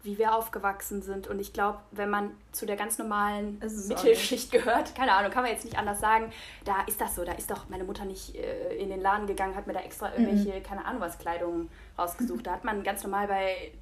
[0.03, 1.27] wie wir aufgewachsen sind.
[1.27, 5.53] Und ich glaube, wenn man zu der ganz normalen Mittelschicht gehört, keine Ahnung, kann man
[5.53, 6.31] jetzt nicht anders sagen,
[6.67, 7.25] da ist das so.
[7.25, 10.13] Da ist doch meine Mutter nicht äh, in den Laden gegangen, hat mir da extra
[10.13, 10.63] irgendwelche, mhm.
[10.63, 12.47] keine Ahnung was, Kleidung rausgesucht.
[12.47, 13.73] Da hat man ganz normal bei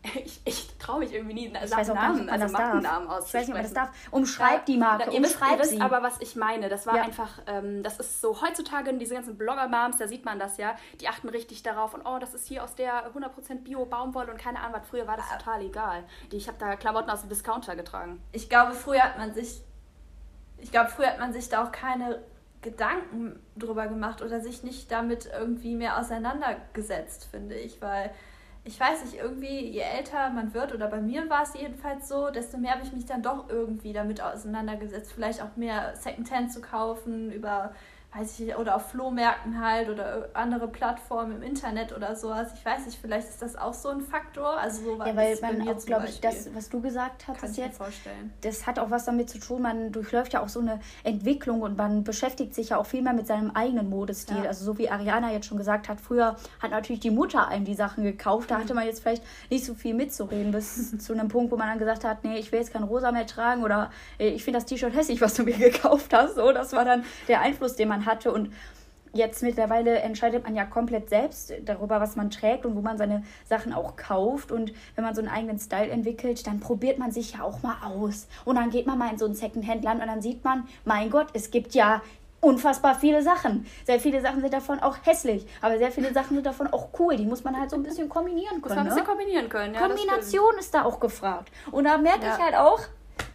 [0.24, 3.24] ich, ich traue mich irgendwie nie, ich weiß auch Namen, nicht, also Markennamen auszusprechen.
[3.28, 4.10] Ich weiß nicht, ob man das darf.
[4.12, 5.80] Umschreib die Marke, ihr umschreib wisst sie.
[5.80, 6.68] aber, was ich meine.
[6.68, 7.02] Das war ja.
[7.02, 11.08] einfach, ähm, das ist so heutzutage, diese ganzen Blogger-Moms, da sieht man das ja, die
[11.08, 14.74] achten richtig darauf und oh, das ist hier aus der 100% Bio-Baumwolle und keine Ahnung
[14.80, 14.88] was.
[14.88, 16.04] Früher war das total egal.
[16.30, 18.22] Die, ich habe da Klamotten aus dem Discounter getragen.
[18.32, 19.62] Ich glaube, früher hat man sich,
[20.58, 22.22] ich glaube, früher hat man sich da auch keine
[22.62, 28.12] Gedanken drüber gemacht oder sich nicht damit irgendwie mehr auseinandergesetzt, finde ich, weil
[28.68, 32.28] ich weiß nicht, irgendwie, je älter man wird, oder bei mir war es jedenfalls so,
[32.28, 36.60] desto mehr habe ich mich dann doch irgendwie damit auseinandergesetzt, vielleicht auch mehr Secondhand zu
[36.60, 37.72] kaufen, über
[38.14, 42.48] weiß ich, oder auf Flohmärkten halt oder andere Plattformen im Internet oder sowas.
[42.54, 44.58] Ich weiß nicht, vielleicht ist das auch so ein Faktor.
[44.58, 47.80] Also so ja, weil man auch, glaube ich, das, was du gesagt hast, jetzt,
[48.40, 51.76] das hat auch was damit zu tun, man durchläuft ja auch so eine Entwicklung und
[51.76, 54.38] man beschäftigt sich ja auch viel mehr mit seinem eigenen Modestil.
[54.38, 54.44] Ja.
[54.44, 57.74] Also so wie Ariana jetzt schon gesagt hat, früher hat natürlich die Mutter einem die
[57.74, 58.62] Sachen gekauft, da mhm.
[58.62, 61.78] hatte man jetzt vielleicht nicht so viel mitzureden, bis zu einem Punkt, wo man dann
[61.78, 64.94] gesagt hat, nee, ich will jetzt kein Rosa mehr tragen oder ich finde das T-Shirt
[64.94, 66.36] hässlich, was du mir gekauft hast.
[66.36, 68.32] So, das war dann der Einfluss, den man man hatte.
[68.32, 68.52] Und
[69.12, 73.24] jetzt mittlerweile entscheidet man ja komplett selbst darüber, was man trägt und wo man seine
[73.48, 74.52] Sachen auch kauft.
[74.52, 77.76] Und wenn man so einen eigenen Style entwickelt, dann probiert man sich ja auch mal
[77.84, 78.28] aus.
[78.44, 81.28] Und dann geht man mal in so ein Secondhand-Land und dann sieht man, mein Gott,
[81.32, 82.02] es gibt ja
[82.40, 83.66] unfassbar viele Sachen.
[83.84, 87.16] Sehr viele Sachen sind davon auch hässlich, aber sehr viele Sachen sind davon auch cool.
[87.16, 88.62] Die muss man halt so ein bisschen kombinieren können.
[88.62, 89.08] Muss man ein bisschen ne?
[89.08, 89.80] kombinieren können, ja.
[89.80, 91.50] Kombination ist da auch gefragt.
[91.72, 92.36] Und da merke ja.
[92.36, 92.80] ich halt auch,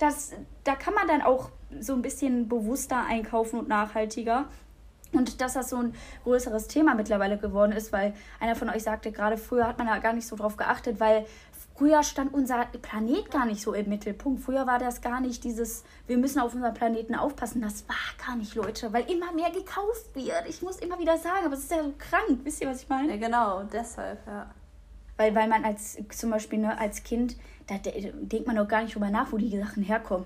[0.04, 4.46] dass da kann man dann auch so ein bisschen bewusster einkaufen und nachhaltiger.
[5.14, 9.12] Und dass das so ein größeres Thema mittlerweile geworden ist, weil einer von euch sagte,
[9.12, 11.26] gerade früher hat man da gar nicht so drauf geachtet, weil
[11.76, 14.42] früher stand unser Planet gar nicht so im Mittelpunkt.
[14.42, 17.62] Früher war das gar nicht dieses, wir müssen auf unseren Planeten aufpassen.
[17.62, 20.48] Das war gar nicht, Leute, weil immer mehr gekauft wird.
[20.50, 22.40] Ich muss immer wieder sagen, aber es ist ja so krank.
[22.44, 23.10] Wisst ihr, was ich meine?
[23.10, 24.50] Ja, genau, deshalb, ja.
[25.16, 27.36] Weil, weil man als zum Beispiel ne, als Kind,
[27.68, 30.26] da de denkt man doch gar nicht drüber nach, wo die Sachen herkommen.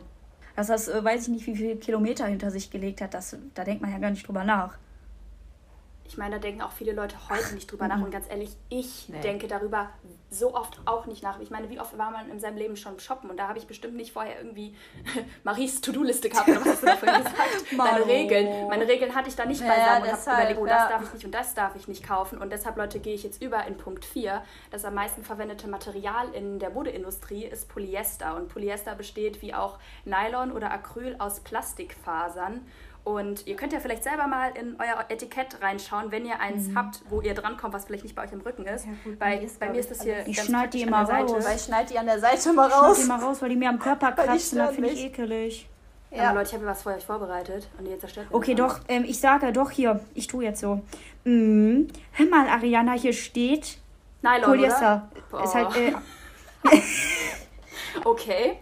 [0.56, 3.64] Dass das, äh, weiß ich nicht, wie viele Kilometer hinter sich gelegt hat, das, da
[3.64, 4.78] denkt man ja gar nicht drüber nach
[6.08, 8.02] ich meine, da denken auch viele Leute heute nicht drüber nach.
[8.02, 9.20] Und ganz ehrlich, ich nee.
[9.22, 9.90] denke darüber
[10.30, 11.40] so oft auch nicht nach.
[11.40, 13.30] Ich meine, wie oft war man in seinem Leben schon shoppen?
[13.30, 14.76] Und da habe ich bestimmt nicht vorher irgendwie
[15.44, 16.48] Maries To-Do-Liste gehabt.
[16.48, 17.74] Oder was hast du davon gesagt?
[17.76, 18.68] Meine Regeln.
[18.68, 20.90] Meine Regeln hatte ich da nicht ja, beisammen und habe überlegt, oh, das ja.
[20.90, 22.38] darf ich nicht und das darf ich nicht kaufen.
[22.40, 24.44] Und deshalb, Leute, gehe ich jetzt über in Punkt 4.
[24.72, 28.36] Das am meisten verwendete Material in der Modeindustrie ist Polyester.
[28.36, 32.66] Und Polyester besteht wie auch Nylon oder Acryl aus Plastikfasern.
[33.08, 36.78] Und ihr könnt ja vielleicht selber mal in euer Etikett reinschauen, wenn ihr eins mhm.
[36.78, 38.86] habt, wo ihr drankommt, was vielleicht nicht bei euch im Rücken ist.
[38.86, 41.32] Ja, gut, bei, ist, bei mir ist das hier ich ganz schneid die immer raus.
[41.46, 42.98] Weil ich schneide die an der Seite mal raus.
[43.00, 44.58] Ich schneid die mal raus, weil die mir am Körper kratzen.
[44.58, 45.70] Das finde ich ekelig.
[46.12, 46.32] Ja.
[46.32, 49.22] Aber Leute, ich habe was für euch vorbereitet und jetzt zerstört Okay, doch, ähm, ich
[49.22, 50.82] sage doch hier, ich tue jetzt so.
[51.24, 51.88] Mhm.
[52.12, 53.78] Hör mal, Ariana, hier steht
[54.22, 55.08] Nylon, Polyester.
[55.32, 55.44] Oder?
[55.46, 55.94] Ist halt, äh,
[58.04, 58.60] okay.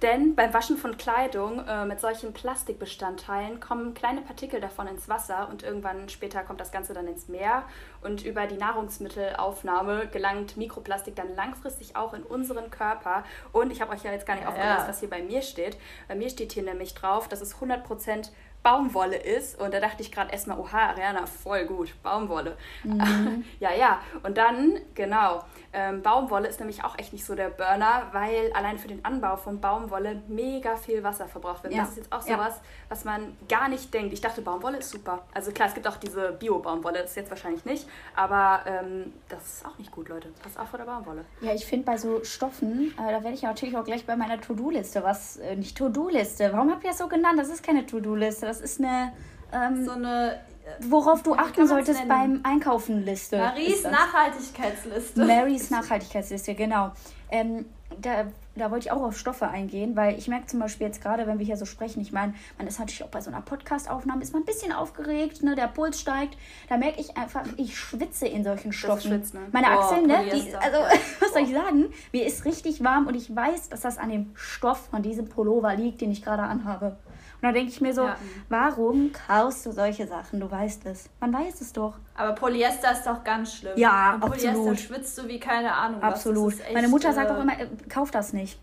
[0.00, 5.48] Denn beim Waschen von Kleidung äh, mit solchen Plastikbestandteilen kommen kleine Partikel davon ins Wasser
[5.50, 7.64] und irgendwann später kommt das Ganze dann ins Meer.
[8.02, 13.24] Und über die Nahrungsmittelaufnahme gelangt Mikroplastik dann langfristig auch in unseren Körper.
[13.52, 15.76] Und ich habe euch ja jetzt gar nicht ja, aufgelöst, was hier bei mir steht.
[16.08, 18.30] Bei mir steht hier nämlich drauf, dass es 100%
[18.62, 19.60] Baumwolle ist.
[19.60, 22.56] Und da dachte ich gerade erstmal, oha, Ariana, voll gut, Baumwolle.
[22.84, 23.44] Mhm.
[23.60, 24.00] ja, ja.
[24.22, 28.78] Und dann, genau, ähm, Baumwolle ist nämlich auch echt nicht so der Burner, weil allein
[28.78, 31.74] für den Anbau von Baumwolle mega viel Wasser verbraucht wird.
[31.74, 31.80] Ja.
[31.80, 32.62] Das ist jetzt auch sowas, ja.
[32.90, 34.12] was man gar nicht denkt.
[34.12, 35.22] Ich dachte, Baumwolle ist super.
[35.32, 39.44] Also klar, es gibt auch diese Bio-Baumwolle, das ist jetzt wahrscheinlich nicht, aber ähm, das
[39.44, 40.28] ist auch nicht gut, Leute.
[40.42, 41.24] Passt auf vor der Baumwolle.
[41.40, 44.40] Ja, ich finde bei so Stoffen, äh, da werde ich natürlich auch gleich bei meiner
[44.40, 47.38] To-Do-Liste was, äh, nicht To-Do-Liste, warum habt ihr das so genannt?
[47.38, 49.12] Das ist keine To-Do-Liste, das ist eine...
[49.52, 50.40] Ähm, so eine
[50.80, 53.38] worauf du achten solltest beim Einkaufen Liste.
[53.38, 55.24] Maries Nachhaltigkeitsliste.
[55.24, 56.92] Marys Nachhaltigkeitsliste, genau.
[57.30, 57.66] Ähm,
[58.00, 61.26] da, da wollte ich auch auf Stoffe eingehen, weil ich merke zum Beispiel jetzt gerade,
[61.26, 64.22] wenn wir hier so sprechen, ich meine, man ist natürlich auch bei so einer Podcast-Aufnahme,
[64.22, 66.36] ist man ein bisschen aufgeregt, ne, der Puls steigt.
[66.68, 69.10] Da merke ich einfach, ich schwitze in solchen Stoffen.
[69.10, 69.40] Schwitzt, ne?
[69.52, 70.24] Meine oh, Achseln, ne?
[70.32, 70.78] Die, also,
[71.20, 71.92] was soll ich sagen?
[72.12, 75.74] Mir ist richtig warm und ich weiß, dass das an dem Stoff von diesem Pullover
[75.74, 76.96] liegt, den ich gerade anhabe.
[77.42, 78.16] Und da denke ich mir so, ja.
[78.48, 80.38] warum kaufst du solche Sachen?
[80.38, 81.10] Du weißt es.
[81.18, 81.94] Man weiß es doch.
[82.14, 83.72] Aber Polyester ist doch ganz schlimm.
[83.76, 84.78] Ja, Und Polyester absolut.
[84.78, 86.00] schwitzt du wie keine Ahnung.
[86.00, 86.60] Absolut.
[86.60, 88.60] Echt, Meine Mutter sagt auch äh, immer, äh, kauf das nicht.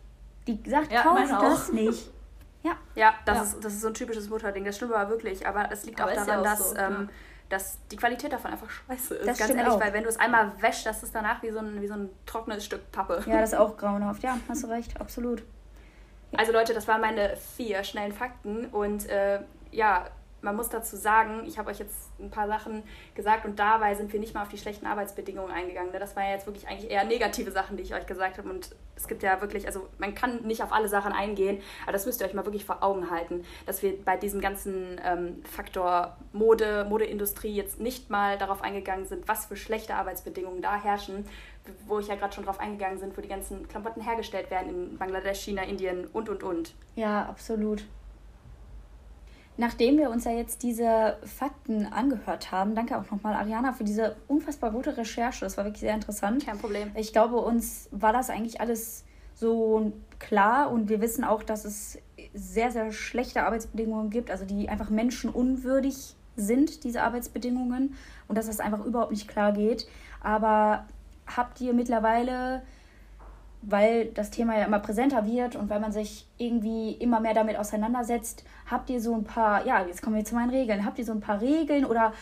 [0.48, 2.10] Die sagt, ja, kauf das nicht.
[2.62, 2.74] Ja.
[2.94, 3.44] Ja, das, ja.
[3.44, 4.66] Ist, das ist so ein typisches Mutterding.
[4.66, 5.48] Das stimmt aber wirklich.
[5.48, 6.72] Aber es liegt aber auch daran, ja auch dass.
[6.72, 7.10] So, ähm,
[7.48, 9.28] dass die Qualität davon einfach scheiße ist.
[9.28, 9.80] Das ganz ehrlich, auch.
[9.80, 12.10] weil wenn du es einmal wäschst, das ist danach wie so, ein, wie so ein
[12.26, 13.24] trockenes Stück Pappe.
[13.26, 14.22] Ja, das ist auch grauenhaft.
[14.24, 15.42] Ja, hast du recht, absolut.
[16.36, 19.40] Also Leute, das waren meine vier schnellen Fakten und äh,
[19.72, 20.06] ja,
[20.42, 22.84] man muss dazu sagen, ich habe euch jetzt ein paar Sachen
[23.16, 25.92] gesagt und dabei sind wir nicht mal auf die schlechten Arbeitsbedingungen eingegangen.
[25.92, 26.00] Ne?
[26.00, 28.50] Das waren ja jetzt wirklich eigentlich eher negative Sachen, die ich euch gesagt habe.
[28.50, 32.06] Und es gibt ja wirklich, also man kann nicht auf alle Sachen eingehen, aber das
[32.06, 36.18] müsst ihr euch mal wirklich vor Augen halten, dass wir bei diesem ganzen ähm, Faktor
[36.32, 41.26] Mode, Modeindustrie jetzt nicht mal darauf eingegangen sind, was für schlechte Arbeitsbedingungen da herrschen,
[41.88, 44.98] wo ich ja gerade schon drauf eingegangen sind, wo die ganzen Klamotten hergestellt werden in
[44.98, 46.76] Bangladesch, China, Indien und und und.
[46.96, 47.86] Ja, absolut.
[49.58, 54.16] Nachdem wir uns ja jetzt diese Fakten angehört haben, danke auch nochmal Ariana für diese
[54.30, 55.44] unfassbar gute Recherche.
[55.44, 56.46] Das war wirklich sehr interessant.
[56.46, 56.92] Kein Problem.
[56.96, 59.04] Ich glaube, uns war das eigentlich alles
[59.36, 61.98] so klar und wir wissen auch, dass es
[62.34, 67.96] sehr, sehr schlechte Arbeitsbedingungen gibt, also die einfach menschenunwürdig sind, diese Arbeitsbedingungen
[68.28, 69.88] und dass das einfach überhaupt nicht klar geht.
[70.22, 70.86] Aber
[71.36, 72.62] habt ihr mittlerweile
[73.62, 77.58] weil das Thema ja immer präsenter wird und weil man sich irgendwie immer mehr damit
[77.58, 81.06] auseinandersetzt, habt ihr so ein paar, ja, jetzt kommen wir zu meinen Regeln, habt ihr
[81.06, 82.14] so ein paar Regeln oder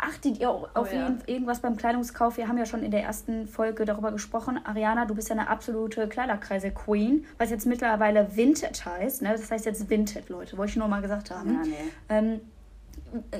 [0.00, 1.14] achtet ihr auf oh, ja.
[1.26, 2.38] irgendwas beim Kleidungskauf?
[2.38, 4.60] Wir haben ja schon in der ersten Folge darüber gesprochen.
[4.64, 9.22] Ariana, du bist ja eine absolute Kleiderkreise-Queen, was jetzt mittlerweile Vintage heißt.
[9.22, 9.32] Ne?
[9.32, 11.54] Das heißt jetzt Vintage, Leute, wollte ich nur mal gesagt haben.
[11.54, 11.74] Ja, nee.
[12.08, 12.40] ähm,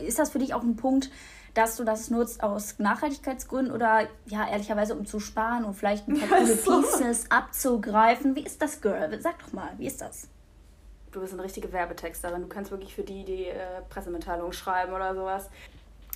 [0.07, 1.11] ist das für dich auch ein Punkt,
[1.54, 6.18] dass du das nutzt aus Nachhaltigkeitsgründen oder ja, ehrlicherweise um zu sparen und vielleicht ein
[6.18, 8.34] paar coole Pieces abzugreifen?
[8.34, 9.20] Wie ist das, Girl?
[9.20, 10.28] Sag doch mal, wie ist das?
[11.11, 12.42] Du bist eine richtige Werbetexterin.
[12.42, 15.48] Du kannst wirklich für die die äh, Pressemitteilung schreiben oder sowas.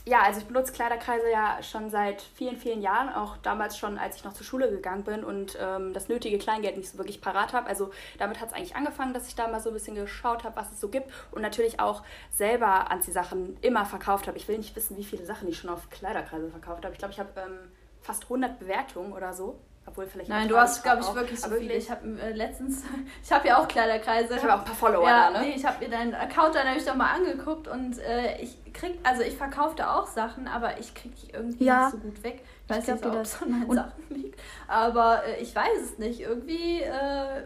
[0.04, 4.16] Ja, also ich benutze Kleiderkreise ja schon seit vielen, vielen Jahren, auch damals schon, als
[4.16, 7.52] ich noch zur Schule gegangen bin und ähm, das nötige Kleingeld nicht so wirklich parat
[7.52, 7.68] habe.
[7.68, 10.56] Also damit hat es eigentlich angefangen, dass ich da mal so ein bisschen geschaut habe,
[10.56, 14.36] was es so gibt und natürlich auch selber Anziehsachen immer verkauft habe.
[14.38, 16.94] Ich will nicht wissen, wie viele Sachen ich schon auf Kleiderkreise verkauft habe.
[16.94, 20.82] Ich glaube, ich habe ähm, fast 100 Bewertungen oder so Obwohl vielleicht Nein, du hast,
[20.84, 21.74] glaube ich, wirklich so viele.
[21.74, 22.84] Ich habe äh, letztens,
[23.22, 24.36] ich habe ja auch Kleiderkreise.
[24.36, 25.46] Ich habe auch ein paar Follower ja, da, ne?
[25.46, 28.98] Nee, ich habe mir deinen Account dann nämlich doch mal angeguckt und äh, ich krieg,
[29.02, 31.86] also ich verkaufe da auch Sachen, aber ich kriege die irgendwie ja.
[31.86, 32.44] nicht so gut weg.
[32.64, 34.40] Ich weiß nicht, ob das an meinen Sachen liegt.
[34.68, 36.20] Aber äh, ich weiß es nicht.
[36.20, 37.42] Irgendwie, äh,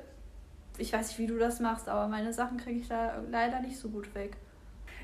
[0.76, 3.78] ich weiß nicht, wie du das machst, aber meine Sachen kriege ich da leider nicht
[3.78, 4.36] so gut weg.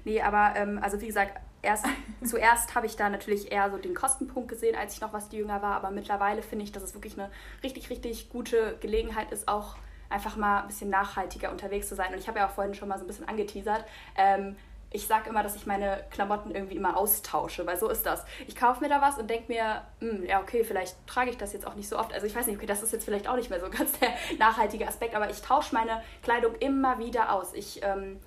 [0.04, 1.86] Nee, aber ähm, also wie gesagt, erst,
[2.24, 5.62] zuerst habe ich da natürlich eher so den Kostenpunkt gesehen, als ich noch was jünger
[5.62, 7.30] war, aber mittlerweile finde ich, dass es wirklich eine
[7.62, 9.76] richtig, richtig gute Gelegenheit ist, auch
[10.10, 12.12] einfach mal ein bisschen nachhaltiger unterwegs zu sein.
[12.12, 13.84] Und ich habe ja auch vorhin schon mal so ein bisschen angeteasert.
[14.16, 14.56] Ähm,
[14.94, 18.24] ich sage immer, dass ich meine Klamotten irgendwie immer austausche, weil so ist das.
[18.46, 21.54] Ich kaufe mir da was und denke mir, hm, ja, okay, vielleicht trage ich das
[21.54, 22.12] jetzt auch nicht so oft.
[22.12, 24.10] Also ich weiß nicht, okay, das ist jetzt vielleicht auch nicht mehr so ganz der
[24.38, 27.54] nachhaltige Aspekt, aber ich tausche meine Kleidung immer wieder aus.
[27.54, 28.20] Ich ähm,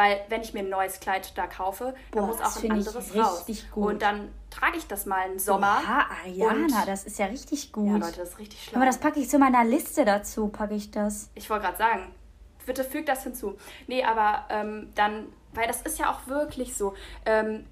[0.00, 3.14] weil wenn ich mir ein neues Kleid da kaufe, Boah, dann muss auch ein anderes
[3.14, 3.44] raus.
[3.70, 3.84] Gut.
[3.84, 5.82] Und dann trage ich das mal im Sommer.
[5.84, 7.86] Ja, Ariana, das ist ja richtig gut.
[7.86, 8.76] Ja, Leute, das ist richtig schlau.
[8.76, 11.28] Aber das packe ich zu meiner Liste dazu, packe ich das.
[11.34, 12.14] Ich wollte gerade sagen,
[12.64, 13.58] bitte füg das hinzu.
[13.88, 16.94] Nee, aber ähm, dann, weil das ist ja auch wirklich so.
[17.26, 17.66] Ähm,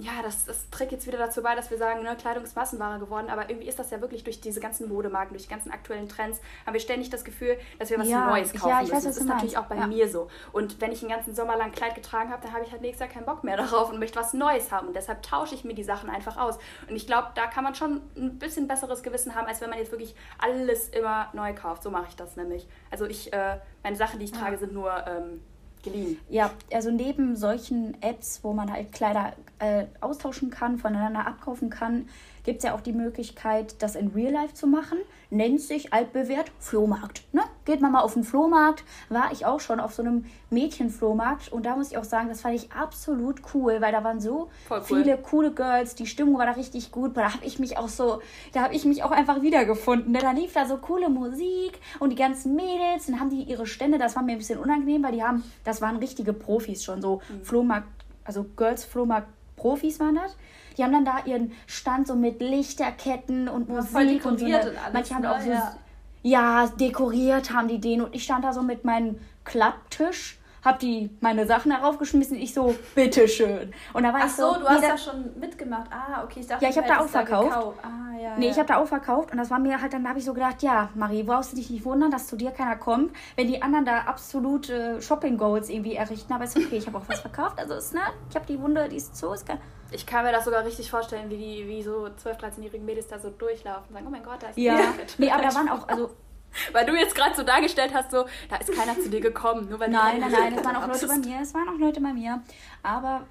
[0.00, 3.00] ja, das, das trägt jetzt wieder dazu bei, dass wir sagen, ne, Kleidung ist Massenware
[3.00, 6.08] geworden, aber irgendwie ist das ja wirklich durch diese ganzen Modemarken, durch die ganzen aktuellen
[6.08, 8.94] Trends, haben wir ständig das Gefühl, dass wir was ja, Neues kaufen ja, ich müssen.
[8.96, 9.88] Weiß, das ist natürlich auch bei ja.
[9.88, 10.28] mir so.
[10.52, 13.00] Und wenn ich einen ganzen Sommer lang Kleid getragen habe, dann habe ich halt nächstes
[13.00, 14.86] Jahr keinen Bock mehr darauf und möchte was Neues haben.
[14.86, 16.58] Und deshalb tausche ich mir die Sachen einfach aus.
[16.88, 19.80] Und ich glaube, da kann man schon ein bisschen besseres Gewissen haben, als wenn man
[19.80, 21.82] jetzt wirklich alles immer neu kauft.
[21.82, 22.68] So mache ich das nämlich.
[22.92, 25.40] Also ich, äh, meine Sachen, die ich trage, sind nur ähm,
[25.88, 26.18] geliehen.
[26.28, 32.08] Ja, also neben solchen Apps, wo man halt Kleider äh, austauschen kann, voneinander abkaufen kann,
[32.44, 34.98] gibt es ja auch die Möglichkeit, das in Real Life zu machen.
[35.30, 37.22] Nennt sich altbewährt Flohmarkt.
[37.32, 37.42] Ne?
[37.64, 41.66] Geht man mal auf den Flohmarkt, war ich auch schon auf so einem Mädchenflohmarkt und
[41.66, 44.82] da muss ich auch sagen, das fand ich absolut cool, weil da waren so cool.
[44.82, 48.22] viele coole Girls, die Stimmung war da richtig gut, da habe ich mich auch so,
[48.54, 50.12] da habe ich mich auch einfach wiedergefunden.
[50.12, 50.20] Ne?
[50.20, 53.98] Da lief da so coole Musik und die ganzen Mädels, dann haben die ihre Stände,
[53.98, 57.20] das war mir ein bisschen unangenehm, weil die haben, das waren richtige Profis schon, so
[57.28, 57.44] mhm.
[57.44, 57.88] Flohmarkt,
[58.24, 60.36] also Girls Flohmarkt Profis waren das.
[60.78, 64.46] Die haben dann da ihren Stand so mit Lichterketten und Musik voll dekoriert und, so
[64.46, 64.92] eine, und alles.
[64.92, 65.34] Manche haben ne?
[65.34, 65.76] auch so ja.
[66.22, 70.38] ja, dekoriert haben die den und ich stand da so mit meinem Klapptisch
[70.68, 72.36] hab die meine Sachen darauf geschmissen.
[72.36, 73.72] Ich so, bitteschön.
[73.92, 75.90] Und da war Ach ich so, so, du hast da schon mitgemacht.
[75.90, 77.52] Ah, okay, ich dachte, ja, ich habe da auch verkauft.
[77.52, 78.52] Da ah, ja, nee, ja.
[78.52, 80.62] ich habe da auch verkauft und das war mir halt dann habe ich so gedacht,
[80.62, 83.84] ja, Marie, brauchst du dich nicht wundern, dass zu dir keiner kommt, wenn die anderen
[83.84, 87.74] da absolute Shopping Goals irgendwie errichten, aber ist okay, ich habe auch was verkauft, also
[87.74, 89.58] ist ne, ich habe die Wunde, die ist zu, ist kein
[89.90, 93.18] ich kann mir das sogar richtig vorstellen, wie die wie so 12, 13-jährige Mädels da
[93.18, 94.80] so durchlaufen und sagen, oh mein Gott, da ist Ja,
[95.16, 96.10] nee, aber da waren auch also
[96.72, 99.68] weil du jetzt gerade so dargestellt hast, so, da ist keiner zu dir gekommen.
[99.68, 101.40] Nur weil nein, nein, nein, es waren auch Leute bei mir.
[101.40, 102.42] Es waren auch Leute bei mir.
[102.82, 103.22] Aber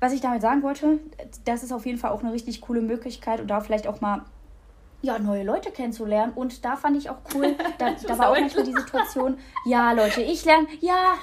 [0.00, 0.98] was ich damit sagen wollte,
[1.44, 4.22] das ist auf jeden Fall auch eine richtig coole Möglichkeit und da vielleicht auch mal
[5.04, 6.32] ja, neue Leute kennenzulernen.
[6.34, 10.22] Und da fand ich auch cool, da, da war auch manchmal die Situation, ja, Leute,
[10.22, 11.14] ich lerne, ja,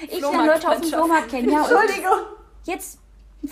[0.00, 1.50] ich lerne Leute auf dem Flohmarkt kennen.
[1.50, 2.26] Ja, Entschuldigung.
[2.64, 3.00] Jetzt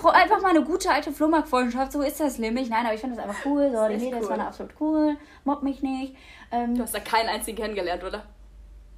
[0.04, 2.68] einfach mal eine gute alte Flohmarktfreundschaft, so ist das nämlich.
[2.68, 3.70] Nein, aber ich finde das einfach cool.
[3.72, 4.30] So, die Mädels cool.
[4.30, 6.14] waren absolut cool, mobb mich nicht.
[6.50, 8.24] Ähm, du hast da keinen einzigen kennengelernt, oder?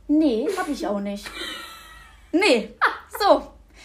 [0.09, 1.27] Nee, hab ich auch nicht.
[2.33, 2.75] Nee.
[3.19, 3.43] So.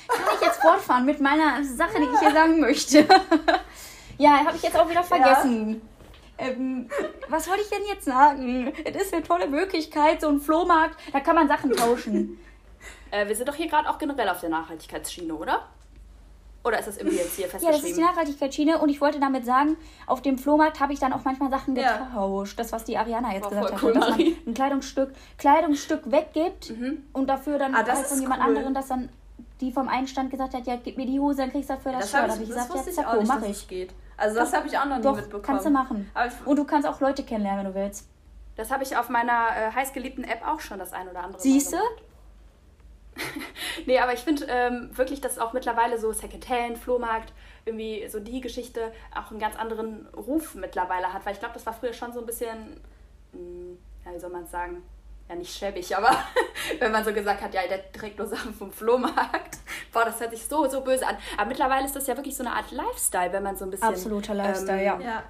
[0.08, 3.08] Kann ich jetzt fortfahren mit meiner Sache, die ich hier sagen möchte?
[4.18, 5.82] ja, habe ich jetzt auch wieder vergessen.
[6.40, 6.48] Ja.
[6.48, 6.90] Ähm,
[7.30, 8.72] was wollte ich denn jetzt sagen?
[8.84, 12.40] Es ist eine tolle Möglichkeit, so ein Flohmarkt, da kann man Sachen tauschen.
[13.12, 15.68] äh, wir sind doch hier gerade auch generell auf der Nachhaltigkeitsschiene, oder?
[16.66, 17.66] Oder ist das irgendwie jetzt hier festgeschrieben?
[17.66, 21.00] Ja, das ist die Nachhaltigkeitsschiene und ich wollte damit sagen, auf dem Flohmarkt habe ich
[21.00, 22.58] dann auch manchmal Sachen getauscht.
[22.58, 22.64] Ja.
[22.64, 23.84] Das, was die Ariana jetzt War gesagt hat.
[23.84, 27.04] Cool, dass man ein Kleidungsstück, Kleidungsstück weggibt mhm.
[27.14, 28.48] und dafür dann ah, halt von jemand cool.
[28.48, 29.10] anderem, das dann
[29.62, 31.94] die vom einen Stand gesagt hat, ja, gib mir die Hose, dann kriegst du dafür
[31.94, 32.30] das, das Shirt.
[32.30, 33.68] Da habe ich gesagt, ja, Zacko, mach ich.
[33.68, 33.94] Geht.
[34.18, 35.44] Also das habe ich auch noch nie Doch, mitbekommen.
[35.44, 36.12] kannst du machen.
[36.46, 38.08] und du kannst auch Leute kennenlernen, wenn du willst.
[38.56, 41.74] Das habe ich auf meiner äh, heißgeliebten App auch schon das ein oder andere Siehst
[41.74, 41.78] du?
[43.86, 47.34] nee, aber ich finde ähm, wirklich, dass auch mittlerweile so Secondhand, Flohmarkt,
[47.66, 51.26] irgendwie so die Geschichte auch einen ganz anderen Ruf mittlerweile hat.
[51.26, 52.82] Weil ich glaube, das war früher schon so ein bisschen,
[53.32, 54.84] mh, hm, ja, wie soll man es sagen,
[55.30, 56.12] ja nicht schäbig, aber
[56.80, 59.58] wenn man so gesagt hat, ja, der trägt nur Sachen vom Flohmarkt,
[59.92, 61.18] boah, das hört sich so, so böse an.
[61.38, 63.88] Aber mittlerweile ist das ja wirklich so eine Art Lifestyle, wenn man so ein bisschen...
[63.88, 65.00] Absoluter Lifestyle, ähm, ja.
[65.00, 65.24] ja.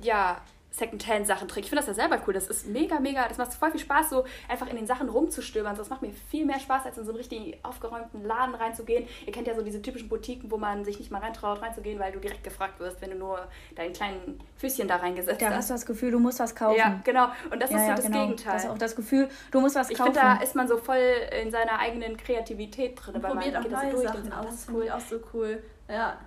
[0.00, 0.40] Ja,
[0.78, 1.66] Secondhand-Sachen trägt.
[1.66, 2.34] Ich finde das ja selber cool.
[2.34, 5.76] Das ist mega, mega, das macht voll viel Spaß, so einfach in den Sachen rumzustöbern.
[5.76, 9.06] Das macht mir viel mehr Spaß, als in so einen richtig aufgeräumten Laden reinzugehen.
[9.26, 12.12] Ihr kennt ja so diese typischen Boutiquen, wo man sich nicht mal reintraut, reinzugehen, weil
[12.12, 13.40] du direkt gefragt wirst, wenn du nur
[13.76, 15.50] deinen kleinen Füßchen da reingesetzt hast.
[15.50, 16.78] Da hast du das Gefühl, du musst was kaufen.
[16.78, 17.28] Ja, genau.
[17.50, 18.20] Und das ja, ist so ja, das genau.
[18.22, 18.52] Gegenteil.
[18.54, 20.12] Das ist auch das Gefühl, du musst was kaufen.
[20.12, 21.02] Ich finde, da ist man so voll
[21.42, 23.16] in seiner eigenen Kreativität drin.
[23.16, 24.46] Und probiert auch neue so Sachen aus.
[24.46, 24.90] Das ist cool.
[24.90, 25.62] auch so cool.
[25.88, 26.18] Ja.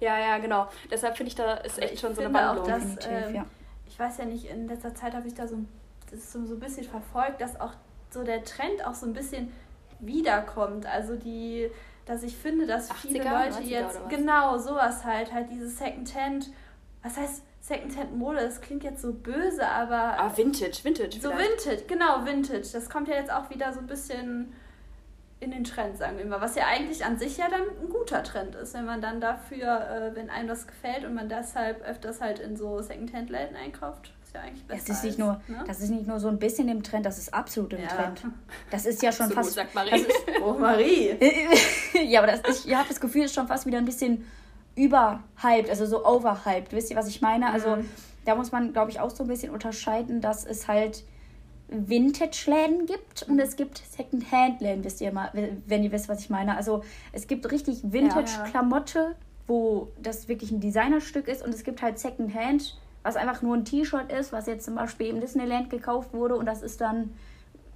[0.00, 0.68] Ja, ja, genau.
[0.90, 2.64] Deshalb finde ich, da ist echt ich schon so eine Wandlung.
[2.64, 3.46] Auch, dass, ähm, ja
[3.98, 5.56] ich weiß ja nicht, in letzter Zeit habe ich da so,
[6.10, 7.72] das so, so ein bisschen verfolgt, dass auch
[8.10, 9.52] so der Trend auch so ein bisschen
[9.98, 10.86] wiederkommt.
[10.86, 11.68] Also die,
[12.06, 16.50] dass ich finde, dass viele Leute jetzt, genau sowas halt, halt dieses Secondhand,
[17.02, 20.18] was heißt Secondhand-Mode, das klingt jetzt so böse, aber...
[20.18, 21.66] Ah, Vintage, Vintage So vielleicht.
[21.66, 22.68] Vintage, genau, Vintage.
[22.72, 24.54] Das kommt ja jetzt auch wieder so ein bisschen
[25.40, 26.40] in den Trend, sagen wir mal.
[26.40, 29.66] Was ja eigentlich an sich ja dann ein guter Trend ist, wenn man dann dafür,
[30.12, 34.34] äh, wenn einem das gefällt und man deshalb öfters halt in so Secondhand-Läden einkauft, ist
[34.34, 34.84] ja eigentlich besser.
[34.88, 35.64] Das ist, nicht als, nur, ne?
[35.66, 37.86] das ist nicht nur so ein bisschen im Trend, das ist absolut im Ja.
[37.88, 38.22] Trend.
[38.70, 39.54] Das ist ja schon Absolut, fast.
[39.56, 39.90] sagt Marie.
[39.90, 41.16] Das ist, Oh, Marie!
[42.08, 44.26] ja, aber das, ich habe das Gefühl, es ist schon fast wieder ein bisschen
[44.74, 46.72] überhyped, also so overhyped.
[46.72, 47.50] Wisst ihr, was ich meine?
[47.52, 47.88] Also Mhm.
[48.24, 51.04] da muss man, glaube ich, auch so ein bisschen unterscheiden, dass es halt
[51.68, 55.30] Vintage-Läden gibt und es gibt Second-Hand-Läden, wisst ihr mal,
[55.66, 56.56] wenn ihr wisst, was ich meine.
[56.56, 59.14] Also es gibt richtig Vintage-Klamotte,
[59.46, 63.64] wo das wirklich ein Designerstück ist und es gibt halt Second-Hand, was einfach nur ein
[63.64, 67.14] T-Shirt ist, was jetzt zum Beispiel im Disneyland gekauft wurde und das ist dann,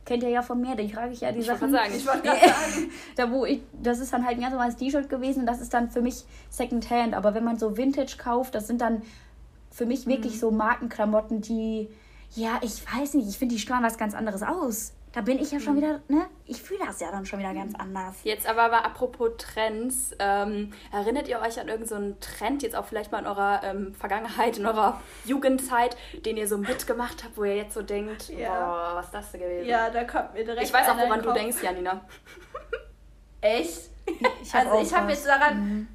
[0.04, 1.70] kennt ihr ja von mir, da trage ich ja die Ich Sachen.
[1.70, 2.90] sagen, ich wollte gerade sagen.
[3.16, 5.72] da wo ich, das ist dann halt ein ganz normales T-Shirt gewesen und das ist
[5.72, 7.14] dann für mich Secondhand.
[7.14, 9.02] Aber wenn man so Vintage kauft, das sind dann
[9.70, 11.88] für mich wirklich so Markenklamotten, die,
[12.34, 14.92] ja, ich weiß nicht, ich finde, die strahlen was ganz anderes aus.
[15.12, 16.24] Da bin ich ja schon wieder, ne?
[16.46, 18.16] Ich fühle das ja dann schon wieder ganz anders.
[18.24, 22.74] Jetzt aber mal apropos Trends, ähm, erinnert ihr euch an irgendeinen so einen Trend, jetzt
[22.74, 27.36] auch vielleicht mal in eurer ähm, Vergangenheit, in eurer Jugendzeit, den ihr so mitgemacht habt,
[27.36, 28.48] wo ihr jetzt so denkt, Ja.
[28.48, 29.68] boah, was ist das denn gewesen?
[29.68, 32.00] Ja, da kommt mir direkt ich weiß auch, woran du denkst, Janina.
[33.42, 33.90] Echt?
[34.42, 35.88] Ich hab also auch ich habe jetzt daran.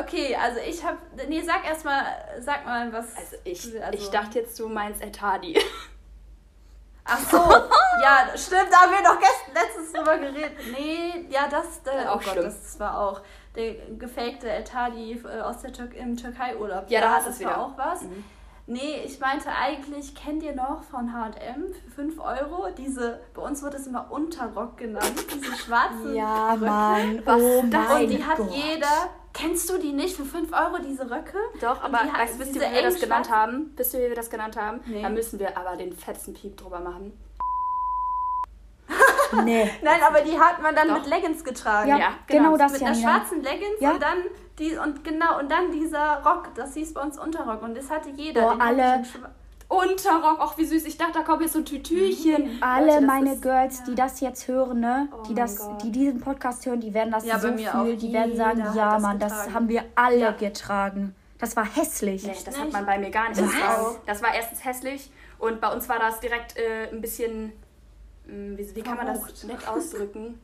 [0.00, 0.98] Okay, also ich habe.
[1.28, 2.04] Nee, sag erstmal,
[2.40, 3.16] sag mal was.
[3.16, 5.58] Also ich, also- ich dachte jetzt, du meinst El Tadi.
[7.06, 10.52] Ach so, ja, stimmt, da haben wir doch gestern letztens drüber geredet.
[10.72, 13.20] Nee, ja, das, äh, Auch oh Gott, das war auch
[13.54, 16.84] der gefakte El Tadi äh, aus der Tür im Türkei-Urlaub.
[16.88, 17.62] Ja, da hast das du's war wieder.
[17.66, 18.02] auch was.
[18.02, 18.24] Mhm.
[18.66, 22.68] Nee, ich meinte eigentlich, kennt ihr noch von H&M für 5 Euro?
[22.78, 26.64] Diese, bei uns wird es immer Unterrock genannt, diese schwarzen Ja, Röcke.
[26.64, 27.42] Mann, oh das-
[27.90, 28.50] mein Und die hat Gott.
[28.50, 29.10] jeder.
[29.34, 31.36] Kennst du die nicht für 5 Euro, diese Röcke?
[31.60, 33.72] Doch, aber die weißt, wisst ihr, wie wir das genannt haben?
[33.76, 34.80] Wisst ihr, wie wir das genannt haben?
[34.86, 35.02] Nee.
[35.02, 37.12] Da müssen wir aber den fetzen Piep drüber machen.
[39.44, 39.68] Nee.
[39.82, 40.98] Nein, aber die hat man dann Doch.
[40.98, 41.88] mit Leggings getragen.
[41.88, 42.56] Ja, Ja, genau, genau.
[42.56, 42.86] das mit ja.
[42.88, 43.10] einer Nina.
[43.10, 43.90] schwarzen Leggings Ja.
[43.92, 44.18] und dann
[44.60, 48.10] die und genau und dann dieser Rock, das hieß bei uns Unterrock und das hatte
[48.10, 48.42] jeder.
[48.42, 49.02] Boah, alle-
[49.68, 50.84] Unterrock, auch wie süß.
[50.84, 52.58] Ich dachte, da kommt jetzt so ein Tütüchen.
[52.60, 55.90] Alle Leute, das meine ist- Girls, die das jetzt hören, ne, Oh die das, die
[55.90, 57.98] diesen Podcast hören, die werden das Ja, so fühlen.
[57.98, 59.54] Die werden sagen, ja, das Mann, das getragen.
[59.54, 60.30] haben wir alle Ja.
[60.32, 61.14] getragen.
[61.38, 62.22] Das war hässlich.
[62.22, 62.58] Nee, das nicht?
[62.60, 63.40] hat man bei mir gar nicht.
[63.42, 63.50] Was?
[63.52, 67.52] Das war, das war erstens hässlich und bei uns war das direkt äh, ein bisschen,
[68.26, 70.38] mh, wie, wie kann man das nett ausdrücken?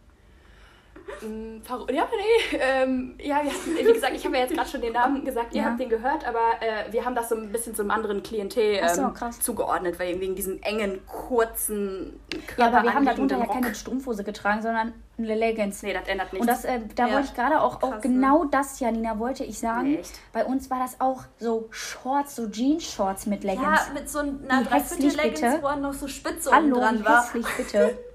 [1.66, 2.57] Verru- Ja, nee.
[2.59, 3.42] Ähm, ja,
[3.76, 5.68] wie gesagt, ich habe ja jetzt gerade schon den Namen gesagt, ihr Ja.
[5.68, 9.03] habt den gehört, aber äh, wir haben das so ein bisschen zum anderen Klientel so,
[9.03, 9.38] ähm, krass.
[9.40, 12.20] zugeordnet, weil wegen diesem engen, kurzen
[12.57, 15.83] Ja, aber wir haben darunter ja keine Strumpfhose getragen, sondern eine Leggings.
[15.83, 16.40] Nee, das ändert nichts.
[16.40, 17.14] Und das, äh, da Ja.
[17.14, 19.96] wollte ich gerade auch, auch Krass, genau das, Janina, wollte ich sagen.
[19.98, 20.12] Echt?
[20.33, 23.62] Bei uns war das auch so Shorts, so Jeans-Shorts mit Leggings.
[23.64, 27.24] Ja, mit so einer Dreiviertel-Leggings, wo noch so Spitze Hallo, dran war.
[27.24, 27.98] hässlich, bitte.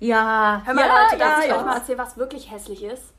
[0.00, 0.62] ja.
[0.64, 1.58] Hör mal, ja, Leute, darf ja, ich ja.
[1.58, 3.14] euch mal erzählen, was wirklich hässlich ist?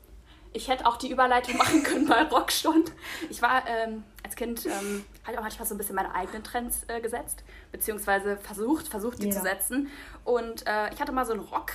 [0.52, 2.92] Ich hätte auch die Überleitung machen können bei Rockstund.
[3.28, 6.84] Ich war ähm, als Kind, ähm, halt auch manchmal so ein bisschen meine eigenen Trends
[6.88, 9.36] äh, gesetzt, beziehungsweise versucht, versucht, die Jeder.
[9.36, 9.90] zu setzen.
[10.24, 11.72] Und äh, ich hatte mal so einen Rock,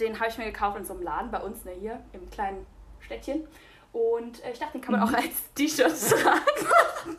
[0.00, 2.66] den habe ich mir gekauft in so einem Laden bei uns, ne, hier im kleinen
[3.00, 3.46] Städtchen.
[3.92, 7.16] Und äh, ich dachte, den kann man auch als T-Shirt tragen.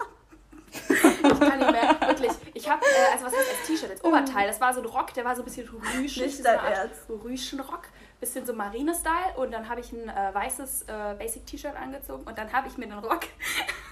[0.89, 2.31] ich kann nicht mehr, wirklich.
[2.61, 5.15] Ich habe, äh, also was heißt als T-Shirt, als Oberteil, das war so ein Rock,
[5.15, 7.09] der war so ein bisschen rüschen, Nicht dein Ernst.
[7.09, 7.87] Rüschenrock,
[8.19, 12.53] bisschen so Marine-Style und dann habe ich ein äh, weißes äh, Basic-T-Shirt angezogen und dann
[12.53, 13.21] habe ich mir den Rock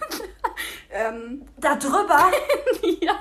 [0.91, 2.32] ähm, Da drüber.
[3.01, 3.15] ja.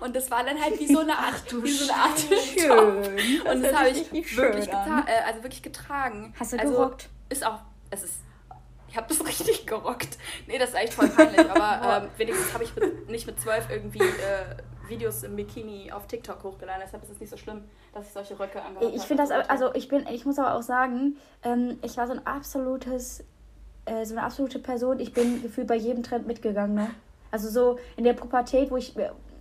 [0.00, 3.40] Und das war dann halt wie so eine Art, du wie so eine Art Schön.
[3.40, 6.34] Und das hört habe ich wirklich, geta äh, also wirklich getragen.
[6.38, 7.08] Hast du also, gerockt?
[7.30, 8.16] Ist auch, es ist,
[8.90, 10.18] ich habe das richtig gerockt.
[10.46, 13.70] Nee, das ist echt voll peinlich, aber ähm, wenigstens habe ich mit, nicht mit zwölf
[13.70, 16.82] irgendwie äh, Videos im Bikini auf TikTok hochgeladen.
[16.84, 17.62] Deshalb ist es nicht so schlimm,
[17.94, 18.96] dass ich solche Röcke angehabt habe.
[18.96, 22.12] Ich finde das, also ich bin, ich muss aber auch sagen, ähm, ich war so
[22.12, 23.24] ein absolutes,
[23.84, 24.98] äh, so eine absolute Person.
[24.98, 26.90] Ich bin gefühlt bei jedem Trend mitgegangen, ne?
[27.30, 28.96] Also so in der Pubertät, wo ich,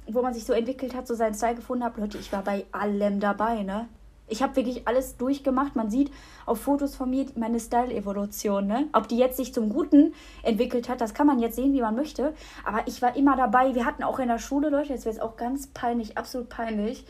[0.08, 2.66] wo man sich so entwickelt hat, so seinen Style gefunden hat, Leute, ich war bei
[2.72, 3.90] allem dabei, ne?
[4.30, 5.76] Ich habe wirklich alles durchgemacht.
[5.76, 6.12] Man sieht
[6.46, 8.88] auf Fotos von mir meine Style-Evolution, ne?
[8.94, 10.14] Ob die jetzt sich zum Guten
[10.44, 12.34] entwickelt hat, das kann man jetzt sehen, wie man möchte.
[12.64, 13.76] Aber ich war immer dabei.
[13.76, 17.06] Wir hatten auch in der Schule, Leute, jetzt wird es auch ganz peinlich, absolut peinlich.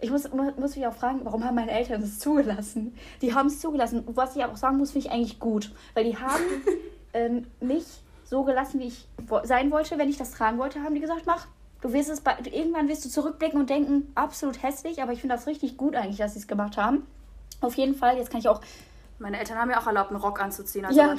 [0.00, 2.94] Ich muss, mu- muss mich auch fragen, warum haben meine Eltern das zugelassen?
[3.22, 4.02] Die haben es zugelassen.
[4.08, 5.72] Was ich aber auch sagen muss, finde ich eigentlich gut.
[5.94, 6.42] Weil die haben
[7.14, 7.84] ähm, mich
[8.24, 9.06] so gelassen, wie ich
[9.44, 9.96] sein wollte.
[9.98, 11.46] Wenn ich das tragen wollte, haben die gesagt, mach.
[11.84, 15.34] Du wirst es bei, irgendwann wirst du zurückblicken und denken, absolut hässlich, aber ich finde
[15.34, 17.06] das richtig gut eigentlich, dass sie es gemacht haben.
[17.60, 18.62] Auf jeden Fall, jetzt kann ich auch.
[19.18, 20.86] Meine Eltern haben mir auch erlaubt, einen Rock anzuziehen.
[20.86, 21.14] Also ja.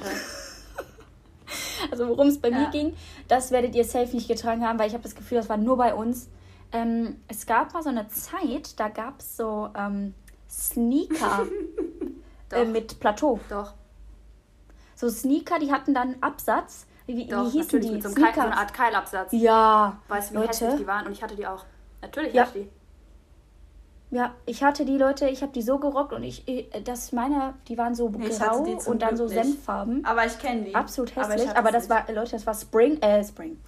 [1.91, 2.57] also worum es bei ja.
[2.57, 2.95] mir ging,
[3.27, 5.77] das werdet ihr safe nicht getragen haben, weil ich habe das Gefühl, das war nur
[5.77, 6.29] bei uns.
[6.71, 10.15] Ähm, es gab mal so eine Zeit, da gab es so ähm,
[10.49, 11.45] Sneaker
[12.51, 13.39] äh, mit Plateau.
[13.49, 13.75] Doch.
[14.95, 16.87] So Sneaker, die hatten dann Absatz.
[17.07, 17.91] Wie, Doch, wie hießen die?
[17.91, 19.31] Mit so, Keil, so eine Art Keilabsatz.
[19.31, 19.99] Ja.
[20.07, 20.49] Weißt du, wie Leute?
[20.49, 21.05] hässlich die waren?
[21.05, 21.63] Und ich hatte die auch.
[22.01, 22.45] Natürlich ja.
[22.45, 24.15] hatte ich die.
[24.15, 26.45] Ja, ich hatte die Leute, ich habe die so gerockt und ich,
[26.83, 30.05] das meine, die waren so nee, grau und dann so Senffarben.
[30.05, 30.75] Aber ich kenne die.
[30.75, 31.49] Absolut hässlich.
[31.49, 33.59] Aber, aber das war, Leute, das war Spring, äh, Spring.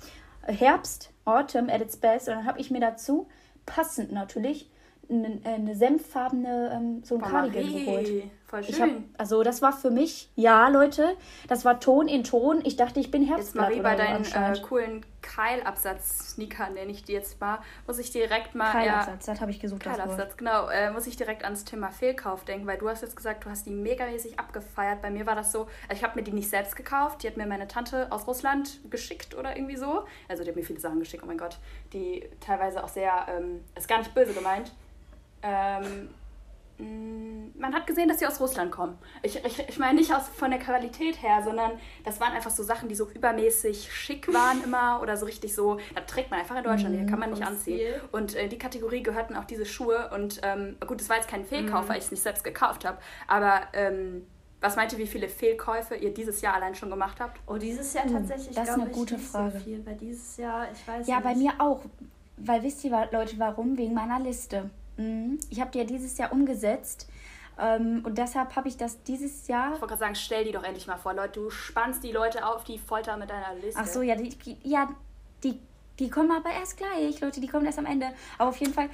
[0.43, 2.29] Herbst, Autumn at its best.
[2.29, 3.27] Und dann habe ich mir dazu,
[3.65, 4.69] passend natürlich,
[5.09, 7.85] eine, eine senffarbene, ähm, so ein oh, Cardigan Marie.
[7.85, 8.31] geholt.
[8.47, 8.81] Voll schön.
[8.81, 11.17] Hab, also das war für mich, ja Leute,
[11.49, 12.61] das war Ton in Ton.
[12.63, 17.11] Ich dachte, ich bin Herbstblatt Jetzt Marie, bei deinen äh, coolen Keilabsatz-Sneaker, nenne ich die
[17.11, 18.71] jetzt mal, muss ich direkt mal...
[18.71, 19.83] Keilabsatz, ja, das habe ich gesucht.
[19.83, 20.69] Keilabsatz, genau.
[20.69, 23.65] Äh, muss ich direkt ans Thema Fehlkauf denken, weil du hast jetzt gesagt, du hast
[23.65, 25.01] die megamäßig abgefeiert.
[25.01, 27.35] Bei mir war das so, also ich habe mir die nicht selbst gekauft, die hat
[27.35, 30.05] mir meine Tante aus Russland geschickt oder irgendwie so.
[30.29, 31.57] Also die hat mir viele Sachen geschickt, oh mein Gott.
[31.91, 34.71] Die teilweise auch sehr, ähm, ist gar nicht böse gemeint,
[35.47, 36.09] ähm,
[36.77, 38.97] mm, man hat gesehen, dass sie aus Russland kommen.
[39.23, 41.71] Ich, ich, ich meine nicht aus, von der Qualität her, sondern
[42.03, 45.79] das waren einfach so Sachen, die so übermäßig schick waren immer oder so richtig so,
[45.95, 47.79] da trägt man einfach in Deutschland, mm, die kann man nicht anziehen.
[47.79, 48.01] Stil.
[48.11, 51.29] Und in äh, die Kategorie gehörten auch diese Schuhe und ähm, gut, das war jetzt
[51.29, 51.89] kein Fehlkauf, mm.
[51.89, 54.27] weil ich es nicht selbst gekauft habe, aber ähm,
[54.59, 57.39] was meint ihr, wie viele Fehlkäufe ihr dieses Jahr allein schon gemacht habt?
[57.45, 59.51] Oh, dieses Jahr tatsächlich, das ist eine gute Frage.
[59.51, 61.23] So viel, weil dieses Jahr, ich weiß Ja, nicht.
[61.25, 61.81] bei mir auch.
[62.37, 63.77] Weil wisst ihr, Leute, warum?
[63.77, 64.69] Wegen meiner Liste.
[64.97, 65.39] Mhm.
[65.49, 67.07] Ich habe die ja dieses Jahr umgesetzt.
[67.59, 69.73] Ähm, und deshalb habe ich das dieses Jahr.
[69.73, 71.39] Ich wollte gerade sagen, stell die doch endlich mal vor, Leute.
[71.39, 73.79] Du spannst die Leute auf die Folter mit deiner Liste.
[73.81, 74.89] Ach so, ja, die, ja,
[75.43, 75.59] die,
[75.99, 77.41] die kommen aber erst gleich, Leute.
[77.41, 78.07] Die kommen erst am Ende.
[78.37, 78.89] Aber auf jeden Fall,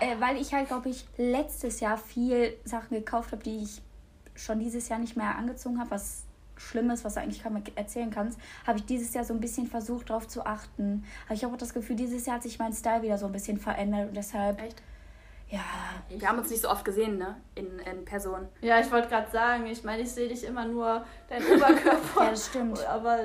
[0.00, 3.80] äh, weil ich halt, glaube ich, letztes Jahr viel Sachen gekauft habe, die ich
[4.34, 6.24] schon dieses Jahr nicht mehr angezogen habe, was
[6.56, 10.10] Schlimmes, was du eigentlich kaum erzählen kannst, habe ich dieses Jahr so ein bisschen versucht,
[10.10, 11.04] darauf zu achten.
[11.26, 13.32] Aber ich habe auch das Gefühl, dieses Jahr hat sich mein Style wieder so ein
[13.32, 14.60] bisschen verändert und deshalb.
[14.60, 14.82] Echt?
[15.52, 15.60] Ja.
[16.08, 17.36] Wir haben uns nicht so oft gesehen, ne?
[17.54, 18.48] In, in Person.
[18.62, 22.24] Ja, ich wollte gerade sagen, ich meine, ich sehe dich immer nur dein Oberkörper.
[22.24, 22.84] ja, das stimmt.
[22.86, 23.18] Aber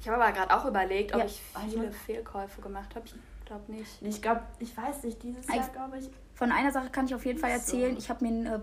[0.00, 1.26] ich habe aber gerade auch überlegt, ob ja.
[1.26, 3.04] ich viele Fehlkäufe gemacht habe.
[3.04, 3.14] Ich
[3.44, 4.00] glaube nicht.
[4.00, 6.08] Ich glaube, ich weiß nicht, dieses Jahr glaube ich.
[6.34, 7.92] Von einer Sache kann ich auf jeden Fall erzählen.
[7.92, 7.98] So.
[7.98, 8.60] Ich habe mir einen, äh,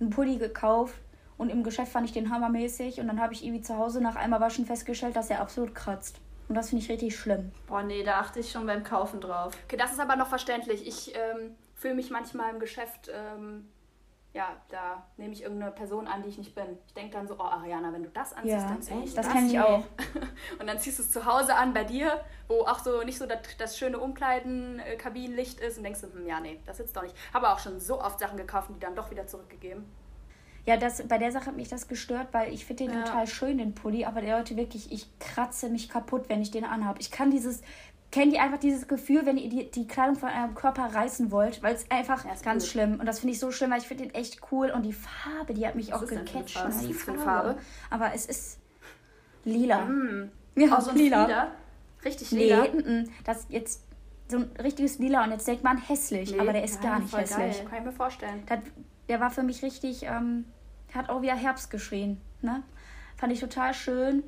[0.00, 0.94] einen Pulli gekauft
[1.36, 4.16] und im Geschäft fand ich den hammermäßig und dann habe ich irgendwie zu Hause nach
[4.16, 6.20] einmal waschen festgestellt, dass er absolut kratzt.
[6.48, 7.52] Und das finde ich richtig schlimm.
[7.66, 9.52] Boah, nee, da achte ich schon beim Kaufen drauf.
[9.64, 10.86] Okay, das ist aber noch verständlich.
[10.86, 13.68] Ich ähm, fühle mich manchmal im Geschäft, ähm,
[14.32, 16.64] ja, da nehme ich irgendeine Person an, die ich nicht bin.
[16.84, 19.26] Ich denke dann so, oh Ariana, wenn du das anziehst, ja, dann zieh ich das.
[19.26, 19.84] Das kenne ich auch.
[20.58, 23.26] und dann ziehst du es zu Hause an bei dir, wo auch so nicht so
[23.26, 27.14] das, das schöne Umkleiden-Kabinenlicht ist und denkst du, hm, ja, nee, das sitzt doch nicht.
[27.32, 29.86] Habe auch schon so oft Sachen gekauft und die dann doch wieder zurückgegeben.
[30.66, 33.04] Ja, das, bei der Sache hat mich das gestört, weil ich finde den ja.
[33.04, 36.64] total schön, den Pulli, aber der Leute wirklich, ich kratze mich kaputt, wenn ich den
[36.64, 36.98] anhabe.
[37.00, 37.62] Ich kann dieses,
[38.16, 41.62] kennt ihr einfach dieses Gefühl, wenn ihr die, die Kleidung von eurem Körper reißen wollt,
[41.62, 42.72] weil es einfach ja, ganz gut.
[42.72, 44.94] schlimm und das finde ich so schlimm, weil ich finde den echt cool und die
[44.94, 46.58] Farbe, die hat mich Was auch gecatcht.
[46.64, 47.20] Was die Farbe.
[47.20, 47.58] Farbe.
[47.90, 48.58] Aber es ist
[49.44, 49.84] lila.
[49.84, 50.30] Mm.
[50.58, 51.26] Ja, so lila.
[51.26, 51.50] lila.
[52.02, 52.62] Richtig lila.
[52.62, 53.82] Nee, n -n, das jetzt
[54.28, 57.14] so ein richtiges lila und jetzt denkt man hässlich, nee, aber der ist gar nicht
[57.14, 57.58] hässlich.
[57.58, 57.66] Geil.
[57.68, 58.42] Kann ich mir vorstellen.
[58.46, 58.60] Das,
[59.10, 60.46] der war für mich richtig, ähm,
[60.94, 62.18] hat auch wieder Herbst geschrien.
[62.40, 62.62] Ne?
[63.18, 64.22] Fand ich total schön.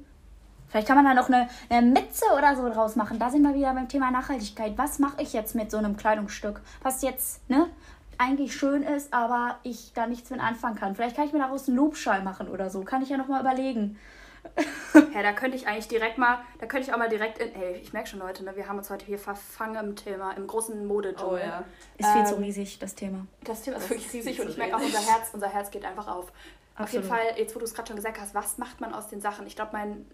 [0.68, 3.18] Vielleicht kann man da noch eine, eine Mütze oder so draus machen.
[3.18, 4.76] Da sind wir wieder beim Thema Nachhaltigkeit.
[4.76, 7.68] Was mache ich jetzt mit so einem Kleidungsstück, was jetzt ne,
[8.18, 10.94] eigentlich schön ist, aber ich da nichts mit anfangen kann?
[10.94, 12.82] Vielleicht kann ich mir daraus einen Lobschall machen oder so.
[12.82, 13.98] Kann ich ja noch mal überlegen.
[15.14, 17.76] ja, da könnte ich eigentlich direkt mal, da könnte ich auch mal direkt in, ey,
[17.76, 20.86] ich merke schon, Leute, ne, wir haben uns heute hier verfangen im Thema, im großen
[20.86, 21.64] mode Oh ja.
[21.96, 23.26] Ist viel ähm, zu riesig, das Thema.
[23.44, 26.08] Das Thema ist wirklich riesig und ich merke auch, unser Herz, unser Herz geht einfach
[26.08, 26.32] auf.
[26.78, 29.08] Auf jeden Fall, jetzt wo du es gerade schon gesagt hast, was macht man aus
[29.08, 29.46] den Sachen?
[29.46, 30.06] Ich glaube, mein,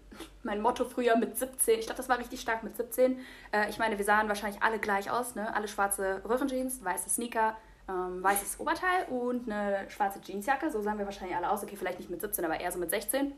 [0.43, 3.19] mein Motto früher mit 17, ich glaube, das war richtig stark mit 17.
[3.51, 5.53] Äh, ich meine, wir sahen wahrscheinlich alle gleich aus, ne?
[5.55, 7.55] Alle schwarze Röhrenjeans, weiße Sneaker,
[7.87, 10.71] ähm, weißes Oberteil und eine schwarze Jeansjacke.
[10.71, 11.63] So sahen wir wahrscheinlich alle aus.
[11.63, 13.31] Okay, vielleicht nicht mit 17, aber eher so mit 16.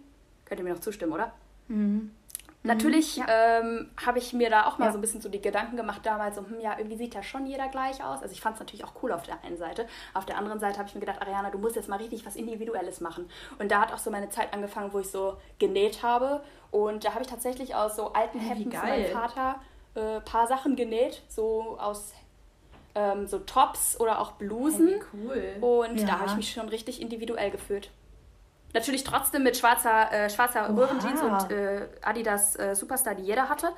[0.45, 1.33] Könnt ihr mir noch zustimmen, oder?
[1.67, 2.11] Mhm.
[2.63, 3.25] Natürlich ja.
[3.29, 4.91] ähm, habe ich mir da auch mal ja.
[4.91, 7.45] so ein bisschen so die Gedanken gemacht damals, so, hm, ja, irgendwie sieht ja schon
[7.45, 8.21] jeder gleich aus.
[8.21, 9.87] Also ich fand es natürlich auch cool auf der einen Seite.
[10.13, 12.35] Auf der anderen Seite habe ich mir gedacht, Ariana, du musst jetzt mal richtig was
[12.35, 13.29] Individuelles machen.
[13.59, 16.43] Und da hat auch so meine Zeit angefangen, wo ich so genäht habe.
[16.71, 19.61] Und da habe ich tatsächlich aus so alten hey, Hemden von meinem Vater
[19.95, 22.13] ein äh, paar Sachen genäht, so aus
[22.95, 24.87] ähm, so Tops oder auch Blusen.
[24.89, 25.55] Hey, cool.
[25.61, 26.07] Und ja.
[26.07, 27.91] da habe ich mich schon richtig individuell gefühlt.
[28.77, 30.69] Natürlich trotzdem mit schwarzer, äh, schwarzer.
[30.75, 33.69] Röhrenjeans und äh, Adidas äh, Superstar, die jeder hatte.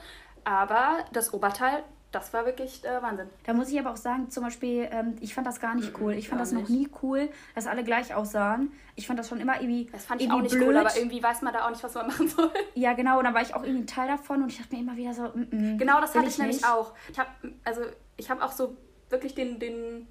[0.44, 3.30] Aber das Oberteil, das war wirklich äh, Wahnsinn.
[3.46, 6.14] Da muss ich aber auch sagen, zum Beispiel, ähm, ich fand das gar nicht cool.
[6.14, 6.72] Ich fand gar das noch nicht.
[6.72, 8.72] nie cool, dass alle gleich aussahen.
[8.96, 10.70] Ich fand das schon immer irgendwie, Das fand ich auch nicht blöd.
[10.70, 12.52] cool, aber irgendwie weiß man da auch nicht, was man machen soll.
[12.74, 14.82] ja, genau, und dann war ich auch irgendwie ein Teil davon und ich dachte mir
[14.82, 16.68] immer wieder so, mm, mm, Genau, das hatte ich, nämlich nicht.
[16.68, 16.94] auch.
[17.12, 17.30] Ich habe
[17.64, 17.82] also
[18.18, 18.76] ich habe auch so
[19.10, 20.08] wirklich den, den,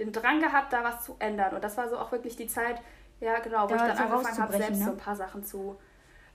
[0.00, 1.54] den Drang gehabt, da was zu ändern.
[1.54, 2.80] Und das war so auch wirklich die Zeit,
[3.20, 4.84] ja genau, wo Da ich dann so angefangen habe, selbst ne?
[4.84, 5.76] so ein paar Sachen zu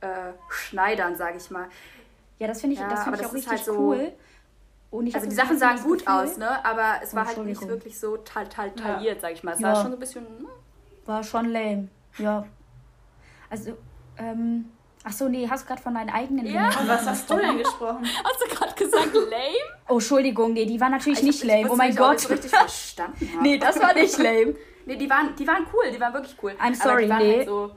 [0.02, 0.08] äh,
[0.50, 1.68] schneidern, sage ich mal.
[2.40, 4.12] Ja, das finde ich, Ja, das find ich auch das ist richtig halt so- cool.
[5.14, 6.64] Also die Sachen sahen gut Gefühl, aus, ne?
[6.64, 8.74] Aber es war halt nicht wirklich so tal, tal, Ja.
[8.76, 9.54] tailliert, sag ich mal.
[9.54, 9.70] Es Ja.
[9.70, 10.26] war schon so ein bisschen.
[10.28, 10.48] hm,
[11.06, 11.88] War schon lame,
[12.20, 12.46] ja.
[13.50, 13.76] Also,
[14.18, 14.66] ähm,
[15.04, 16.70] ach so, nee, hast du gerade von deinen eigenen Ja.
[16.70, 18.06] Dingen- Was hast du denn gesprochen?
[18.24, 19.56] Hast du gerade gesagt lame?
[19.90, 21.72] Oh, Entschuldigung, nee, die war natürlich Ich nicht lame.
[21.72, 22.20] Oh mein nicht, ob ich Gott.
[22.22, 23.42] so richtig verstanden habe.
[23.42, 24.56] Nee, das war nicht lame.
[24.86, 26.52] Nee, die waren, die waren cool, die waren wirklich cool.
[26.52, 27.38] I'm Aber sorry, die waren nee.
[27.38, 27.72] halt so.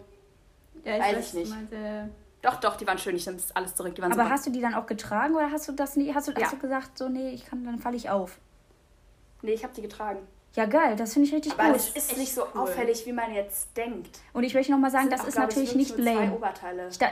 [0.85, 1.51] Ja, Weiß weiß ich nicht.
[1.51, 2.11] Meinte,
[2.43, 3.17] Doch, doch, die waren schön.
[3.17, 3.95] Ich nehme das alles zurück.
[3.95, 4.35] Die waren Aber super.
[4.35, 6.43] hast du die dann auch getragen oder hast du das nie, hast du, Ja.
[6.43, 8.39] hast du gesagt, so, nee, ich kann, dann falle ich auf?
[9.43, 10.21] Nee, ich habe die getragen.
[10.57, 11.77] Ja, geil, das finde ich richtig Aber gut.
[11.77, 14.21] es ist nicht so auffällig, wie man jetzt denkt.
[14.33, 16.41] Und ich möchte nochmal sagen, das auch, ist ich, natürlich nicht lame.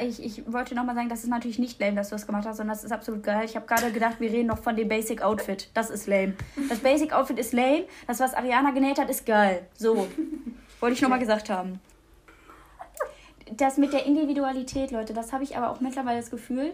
[0.00, 2.46] Ich, ich, ich wollte nochmal sagen, das ist natürlich nicht lame, dass du das gemacht
[2.46, 3.44] hast, sondern das ist absolut geil.
[3.44, 5.68] Ich habe gerade gedacht, wir reden noch von dem Basic Outfit.
[5.74, 6.32] Das ist lame.
[6.70, 7.84] Das Basic Outfit ist lame.
[8.06, 9.66] Das, was Ariana genäht hat, ist geil.
[9.74, 10.08] So.
[10.80, 11.80] Wollte ich nochmal gesagt haben.
[13.52, 16.72] Das mit der Individualität, Leute, das habe ich aber auch mittlerweile das Gefühl,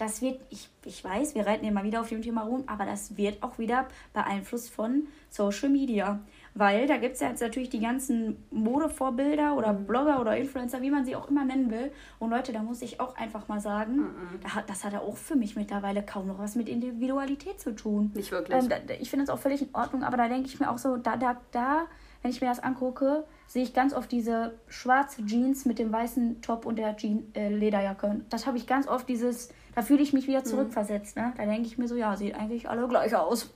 [0.00, 3.16] das wird, ich, ich weiß, wir reiten immer wieder auf dem Thema rum, aber das
[3.16, 6.20] wird auch wieder beeinflusst von Social Media.
[6.54, 9.86] Weil da gibt es ja jetzt natürlich die ganzen Modevorbilder oder Mhm.
[9.86, 11.92] Blogger oder Influencer, wie man sie auch immer nennen will.
[12.18, 14.40] Und Leute, da muss ich auch einfach mal sagen, Mhm.
[14.66, 18.10] das hat ja auch für mich mittlerweile kaum noch was mit Individualität zu tun.
[18.14, 18.56] Nicht wirklich.
[18.58, 18.68] Ähm,
[19.00, 21.16] ich finde das auch völlig in Ordnung, aber da denke ich mir auch so, da,
[21.16, 21.86] da, da,
[22.22, 26.40] wenn ich mir das angucke, sehe ich ganz oft diese schwarze Jeans mit dem weißen
[26.42, 28.22] Top und der Jean, äh, Lederjacke.
[28.28, 29.50] Das habe ich ganz oft dieses,
[29.80, 30.32] da fühle ich mich Mhm.
[30.32, 31.16] wieder zurückversetzt.
[31.16, 31.32] Ne?
[31.38, 33.48] Da denke ich mir so, ja, sieht eigentlich alle gleich aus.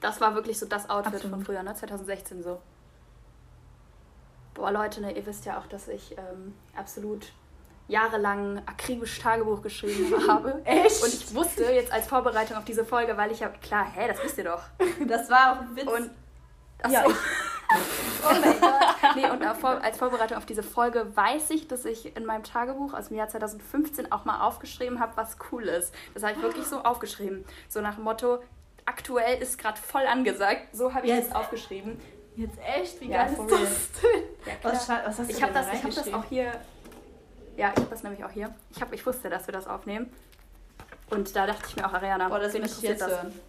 [0.00, 1.36] Das war wirklich so das Outfit Absolut.
[1.36, 1.72] von früher, ne?
[1.74, 2.60] 2016 so.
[4.54, 7.26] Boah, Leute, ne, ihr wisst ja auch, dass ich ähm, absolut
[7.86, 10.60] jahrelang akribisch Tagebuch geschrieben habe.
[10.64, 11.00] Echt?
[11.02, 14.22] Und ich wusste jetzt als Vorbereitung auf diese Folge, weil ich ja, klar, hä, das
[14.22, 14.62] wisst ihr doch.
[15.06, 15.86] das war auch ein Witz.
[15.86, 16.10] Und
[16.90, 17.10] Ja, so.
[18.28, 18.80] oh mein Gott.
[19.14, 22.44] Nee, und auf, Vor- als Vorbereitung auf diese Folge weiß ich, dass ich in meinem
[22.44, 25.92] Tagebuch aus dem Jahr 2015 auch mal aufgeschrieben habe, was cool ist.
[26.14, 27.44] Das habe ich wirklich so aufgeschrieben.
[27.68, 28.38] So nach dem Motto,
[28.84, 30.74] aktuell ist gerade voll angesagt.
[30.74, 31.26] So habe ich Yes.
[31.28, 32.00] es aufgeschrieben.
[32.36, 33.00] Jetzt echt?
[33.00, 34.22] Wie Ja, geil ist das denn?
[34.46, 36.52] Ja, Was, was hast du Ich habe das, ich hab das auch hier.
[37.56, 38.54] Ja, ich habe das nämlich auch hier.
[38.70, 40.12] Ich, hab, ich wusste, dass wir das aufnehmen.
[41.10, 43.08] Und da dachte ich mir auch, Ariana, Boah, das wen interessiert das?
[43.10, 43.40] hören.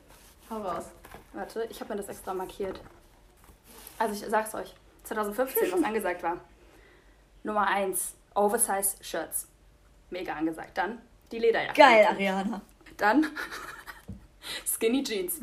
[0.50, 0.86] Hau raus.
[1.34, 2.80] Warte, ich habe mir das extra markiert.
[4.00, 4.74] Also ich sag's euch.
[5.10, 6.38] 2015, was angesagt war.
[7.44, 9.48] Nummer 1, Oversize Shirts.
[10.10, 10.78] Mega angesagt.
[10.78, 11.00] Dann
[11.32, 11.80] die Lederjacke.
[11.80, 12.62] Geil, Ariana.
[12.98, 13.26] Dann
[14.66, 15.42] Skinny Jeans.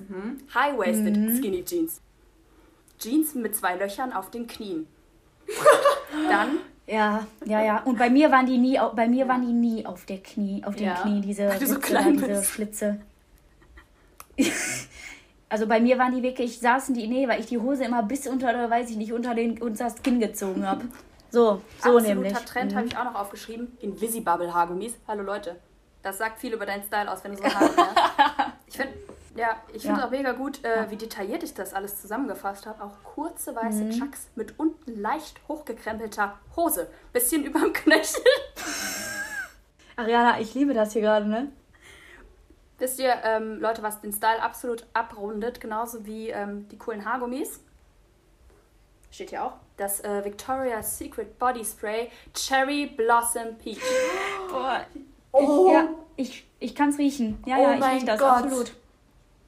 [0.55, 2.01] High-waisted Skinny Jeans.
[2.99, 4.87] Jeans mit zwei Löchern auf den Knien.
[6.29, 7.83] Dann Ja, ja, ja.
[7.83, 10.77] Und bei mir waren die nie, bei mir waren die nie auf der Knie, auf
[10.77, 10.95] den Ja.
[11.03, 12.43] Knien, diese, so Ritze da, diese.
[12.43, 13.01] Schlitze.
[15.49, 18.27] Also bei mir waren die wirklich, saßen die, nee, weil ich die Hose immer bis
[18.27, 20.85] unter, oder weiß ich nicht, unter, den, unter das Kinn gezogen habe.
[21.31, 21.41] So,
[21.83, 22.33] so absoluter nämlich.
[22.45, 22.77] Trend Mhm.
[22.77, 23.77] habe ich auch noch aufgeschrieben.
[23.81, 24.95] Invisibubble Haargummis.
[25.07, 25.57] Hallo Leute.
[26.03, 28.53] Das sagt viel über deinen Style aus, wenn du so Haare hast.
[28.67, 28.93] Ich finde
[29.37, 30.07] ja, ich finde Ja.
[30.07, 32.83] auch mega gut, äh, wie detailliert ich das alles zusammengefasst habe.
[32.83, 33.91] Auch kurze weiße Mhm.
[33.91, 36.89] Chucks mit unten leicht hochgekrempelter Hose.
[37.13, 38.23] Bisschen überm Knöchel.
[39.97, 41.49] Ariana, ich liebe das hier gerade, ne?
[42.79, 47.61] Wisst ihr, ähm, Leute, was den Style absolut abrundet, genauso wie ähm, die coolen Haargummis?
[49.11, 49.53] Steht hier auch.
[49.77, 53.81] Das äh, Victoria's Secret Body Spray Cherry Blossom Peach.
[54.51, 54.81] Boah.
[55.33, 57.43] Oh, Ja, ich, ich kann es riechen.
[57.47, 58.45] Ja, Oh ja, ich mein rieche das, Gott.
[58.45, 58.73] absolut.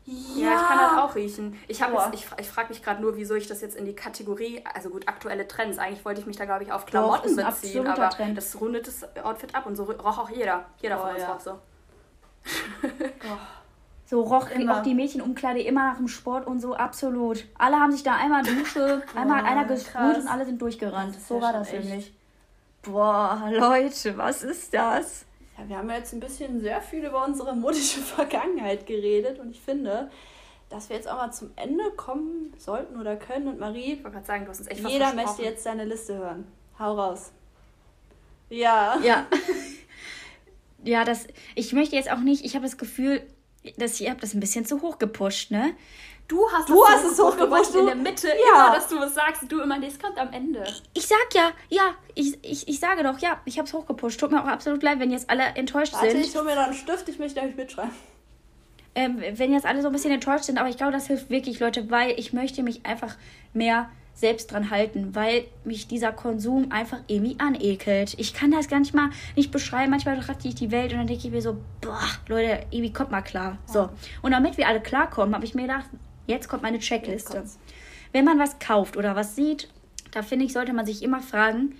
[0.06, 1.58] Ja, ich kann das auch riechen.
[1.68, 4.64] Ich, jetzt- ich, ich frage mich gerade nur, wieso ich das jetzt in die Kategorie,
[4.72, 5.76] also gut, aktuelle Trends.
[5.78, 8.38] Eigentlich wollte ich mich da, glaube ich, auf Klamotten ein beziehen, aber Trend.
[8.38, 10.64] das rundet das Outfit ab und so roch auch jeder.
[10.80, 11.32] Jeder Boah, von uns ja.
[11.32, 11.58] roch so.
[14.06, 14.78] So roch Immer.
[14.78, 17.44] auch die Mädchenumkleide immer nach dem Sport und so, absolut.
[17.58, 20.18] Alle haben sich da einmal Dusche, einmal hat einer gesprüht krass.
[20.18, 21.14] und alle sind durchgerannt.
[21.20, 21.84] So ja war das echt.
[21.84, 22.14] nämlich.
[22.80, 25.26] Boah, Leute, was ist das?
[25.58, 29.60] Ja, wir haben jetzt ein bisschen sehr viel über unsere modische Vergangenheit geredet und ich
[29.60, 30.10] finde,
[30.70, 33.46] dass wir jetzt auch mal zum Ende kommen sollten oder können.
[33.48, 36.16] Und Marie, Ich wollte gerade sagen, du hast uns echt jeder möchte jetzt deine Liste
[36.16, 36.46] hören.
[36.78, 37.32] Hau raus.
[38.48, 38.98] Ja.
[39.02, 39.26] Ja.
[40.84, 41.26] ja, das.
[41.54, 43.22] Ich möchte jetzt auch nicht, ich habe das Gefühl,
[43.76, 45.74] das, ihr habt das ein bisschen zu hoch gepusht, ne?
[46.28, 48.66] Du hast, Du das hast es hochgepusht, in der Mitte, Ja.
[48.66, 49.44] immer, dass du was sagst.
[49.50, 50.62] Du immer, es kommt am Ende.
[50.92, 54.20] Ich sag ja, ja, ich, ich, ich sage doch, ja, ich hab's hochgepusht.
[54.20, 56.26] Tut mir auch absolut leid, wenn jetzt alle enttäuscht Warte, sind.
[56.26, 57.90] ich hole mir noch einen Stift, ich möchte euch mitschreiben.
[58.94, 61.60] ähm, wenn jetzt alle so ein bisschen enttäuscht sind, aber ich glaube, das hilft wirklich,
[61.60, 63.16] Leute, weil ich möchte mich einfach
[63.54, 68.14] mehr selbst dran halten, weil mich dieser Konsum einfach irgendwie anekelt.
[68.18, 69.90] Ich kann das gar nicht mal nicht beschreiben.
[69.90, 73.12] Manchmal betrachte ich die Welt und dann denke ich mir so, boah, Leute, irgendwie kommt
[73.12, 73.58] mal klar.
[73.66, 73.90] So.
[74.22, 75.86] Und damit wir alle klarkommen, habe ich mir gedacht,
[76.26, 77.44] jetzt kommt meine Checkliste.
[78.10, 79.68] Wenn man was kauft oder was sieht,
[80.10, 81.76] da finde ich, sollte man sich immer fragen,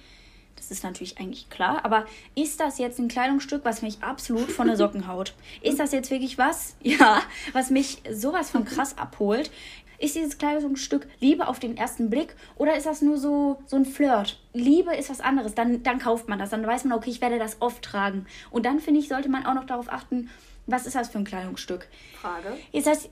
[0.54, 4.68] das ist natürlich eigentlich klar, aber ist das jetzt ein Kleidungsstück, was mich absolut von
[4.68, 5.34] der Socken haut?
[5.60, 6.76] Ist das jetzt wirklich was?
[6.82, 7.20] Ja,
[7.52, 9.50] was mich sowas von krass abholt?
[9.98, 13.84] Ist dieses Kleidungsstück Liebe auf den ersten Blick oder ist das nur so, so ein
[13.84, 14.40] Flirt?
[14.52, 17.38] Liebe ist was anderes, dann, dann kauft man das, dann weiß man, okay, ich werde
[17.38, 18.26] das oft tragen.
[18.50, 20.30] Und dann finde ich, sollte man auch noch darauf achten,
[20.66, 21.88] was ist das für ein Kleidungsstück?
[22.20, 22.56] Frage.
[22.72, 23.08] Ist das,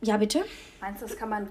[0.00, 0.44] ja bitte?
[0.80, 1.48] Meinst du, das kann man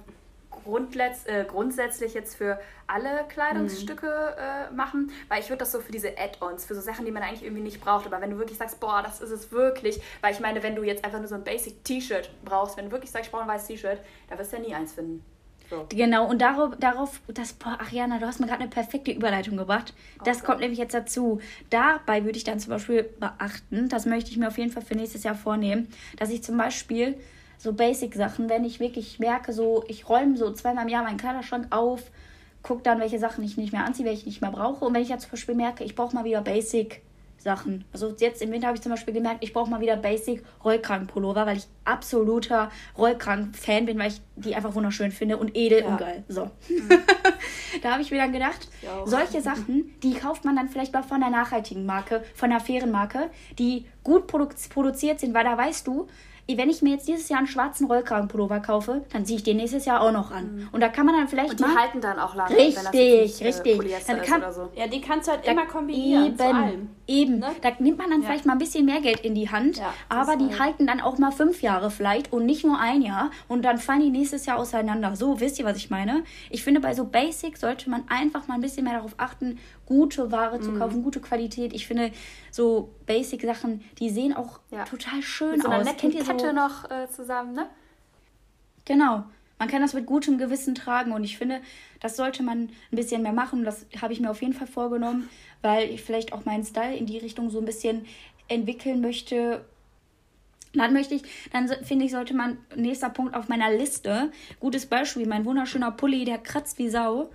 [0.64, 5.12] grundletz, äh, grundsätzlich jetzt für alle Kleidungsstücke äh, machen?
[5.28, 7.64] Weil ich würde das so für diese Add-ons, für so Sachen, die man eigentlich irgendwie
[7.64, 8.06] nicht braucht.
[8.08, 10.84] Aber wenn du wirklich sagst, boah, das ist es wirklich, weil ich meine, wenn du
[10.84, 13.68] jetzt einfach nur so ein Basic-T-Shirt brauchst, wenn du wirklich sagst, ich brauche ein weißes
[13.68, 14.00] T-Shirt,
[14.30, 15.24] da wirst du ja nie eins finden.
[15.70, 15.86] So.
[15.90, 19.94] Genau, und darauf, darauf das, boah, Ariana, du hast mir gerade eine perfekte Überleitung gebracht.
[20.24, 20.46] Das Okay.
[20.48, 21.42] kommt nämlich jetzt dazu.
[21.70, 24.96] Dabei würde ich dann zum Beispiel beachten, das möchte ich mir auf jeden Fall für
[24.96, 25.88] nächstes Jahr vornehmen,
[26.18, 27.20] dass ich zum Beispiel
[27.60, 31.68] so Basic-Sachen, wenn ich wirklich merke, so, ich räume so zweimal im Jahr meinen Kleiderschrank
[31.70, 32.02] auf,
[32.64, 34.84] gucke dann, welche Sachen ich nicht mehr anziehe, welche ich nicht mehr brauche.
[34.86, 37.02] Und wenn ich ja zum Beispiel merke, ich brauche mal wieder Basic.
[37.42, 37.86] Sachen.
[37.94, 41.46] Also jetzt im Winter habe ich zum Beispiel gemerkt, ich brauche mal wieder Basic Rollkragenpullover,
[41.46, 45.88] weil ich absoluter Rollkragen-Fan bin, weil ich die einfach wunderschön finde und edel Ja.
[45.88, 46.24] und geil.
[46.28, 46.50] So.
[47.82, 48.68] da habe ich mir dann gedacht,
[49.06, 52.92] solche Sachen, die kauft man dann vielleicht mal von einer nachhaltigen Marke, von einer fairen
[52.92, 56.08] Marke, die gut produ produziert sind, weil da weißt du,
[56.58, 59.86] wenn ich mir jetzt dieses Jahr einen schwarzen Rollkragenpullover kaufe, dann ziehe ich den nächstes
[59.86, 60.68] Jahr auch noch an.
[60.72, 62.84] Und da kann man dann vielleicht Und die mal halten dann auch lange, Richtig, wenn
[62.84, 63.74] das nicht, richtig.
[63.74, 64.70] Äh, Polyester Dann ist kann- oder so.
[64.76, 66.90] Ja, die kannst du halt Da- immer kombinieren eben, zu allem.
[67.08, 67.40] Eben.
[67.40, 67.48] Ne?
[67.62, 68.28] Da nimmt man dann Ja.
[68.28, 70.60] vielleicht mal ein bisschen mehr Geld in die Hand, Ja, aber die halt.
[70.60, 74.02] halten dann auch mal fünf Jahre vielleicht und nicht nur ein Jahr und dann fallen
[74.02, 75.16] die nächstes Jahr auseinander.
[75.16, 76.24] So, wisst ihr, was ich meine?
[76.52, 79.58] Ich finde, bei so Basic sollte man einfach mal ein bisschen mehr darauf achten,
[79.90, 80.64] gute Ware Mhm.
[80.64, 81.74] zu kaufen, gute Qualität.
[81.74, 82.12] Ich finde,
[82.52, 84.86] so Basic-Sachen, die sehen auch Ja.
[84.86, 85.86] total schön Mit so aus.
[85.98, 86.54] Kennt ihr Kette so?
[86.54, 87.68] noch äh, zusammen, ne?
[88.86, 89.24] Genau.
[89.58, 91.60] Man kann das mit gutem Gewissen tragen und ich finde,
[92.00, 93.66] das sollte man ein bisschen mehr machen.
[93.66, 95.28] Das habe ich mir auf jeden Fall vorgenommen,
[95.62, 98.06] weil ich vielleicht auch meinen Style in die Richtung so ein bisschen
[98.48, 99.66] entwickeln möchte.
[100.74, 104.32] Dann möchte ich, dann finde ich, sollte man, nächster Punkt auf meiner Liste,
[104.62, 107.30] gutes Beispiel, mein wunderschöner Pulli, der kratzt wie Sau.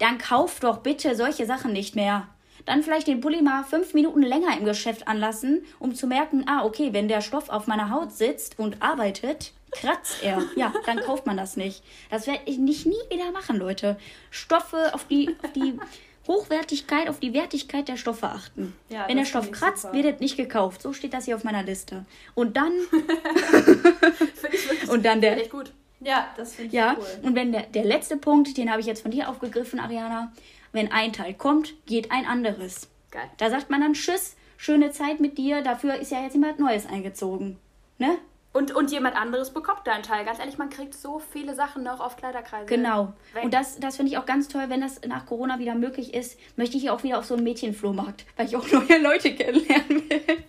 [0.00, 2.26] Dann kauf doch bitte solche Sachen nicht mehr.
[2.66, 6.64] Dann vielleicht den Pulli mal fünf Minuten länger im Geschäft anlassen, um zu merken, ah,
[6.64, 10.42] okay, wenn der Stoff auf meiner Haut sitzt und arbeitet, kratzt er.
[10.56, 11.82] Ja, dann kauft man das nicht.
[12.10, 13.96] Das werde ich nicht nie wieder machen, Leute.
[14.30, 15.78] Stoffe auf die, auf die
[16.26, 18.74] Hochwertigkeit, auf die Wertigkeit der Stoffe achten.
[18.88, 19.94] Ja, wenn der Stoff kratzt, super.
[19.94, 20.82] wird es nicht gekauft.
[20.82, 22.04] So steht das hier auf meiner Liste.
[22.34, 25.72] Und dann, Finde ich wirklich und dann der, gut.
[26.00, 27.06] Ja, das finde ich ja, cool.
[27.22, 30.32] und wenn der, der letzte Punkt, den habe ich jetzt von dir aufgegriffen, Ariana,
[30.72, 32.88] wenn ein Teil kommt, geht ein anderes.
[33.10, 33.28] Geil.
[33.36, 36.86] Da sagt man dann Tschüss, schöne Zeit mit dir, dafür ist ja jetzt jemand Neues
[36.86, 37.58] eingezogen.
[37.98, 38.18] Ne?
[38.52, 40.24] Und, und jemand anderes bekommt da einen Teil.
[40.24, 42.66] Ganz ehrlich, man kriegt so viele Sachen noch auf Kleiderkreise.
[42.66, 43.12] Genau.
[43.32, 43.44] weg.
[43.44, 46.38] Und das, das finde ich auch ganz toll, wenn das nach Corona wieder möglich ist,
[46.56, 50.44] möchte ich auch wieder auf so einen Mädchenflohmarkt, weil ich auch neue Leute kennenlernen will.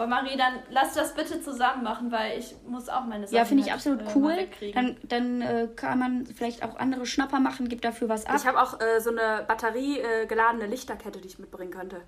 [0.00, 3.44] Boah, Marie, dann lass das bitte zusammen machen, weil ich muss auch meine Sachen Ja,
[3.44, 4.48] finde ich halt, absolut äh, cool.
[4.72, 8.36] Dann, dann äh, kann man vielleicht auch andere Schnapper machen, gibt dafür was ab.
[8.38, 12.00] Ich habe auch äh, so eine Batterie äh, geladene Lichterkette, die ich mitbringen könnte.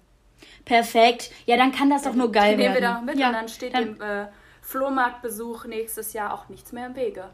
[0.64, 1.32] Perfekt.
[1.45, 2.82] Ja, dann kann das doch nur geil die nehmen werden.
[2.82, 4.28] wir da mit ja, und dann steht dann- dem äh,
[4.62, 7.28] Flohmarktbesuch nächstes Jahr auch nichts mehr im Wege.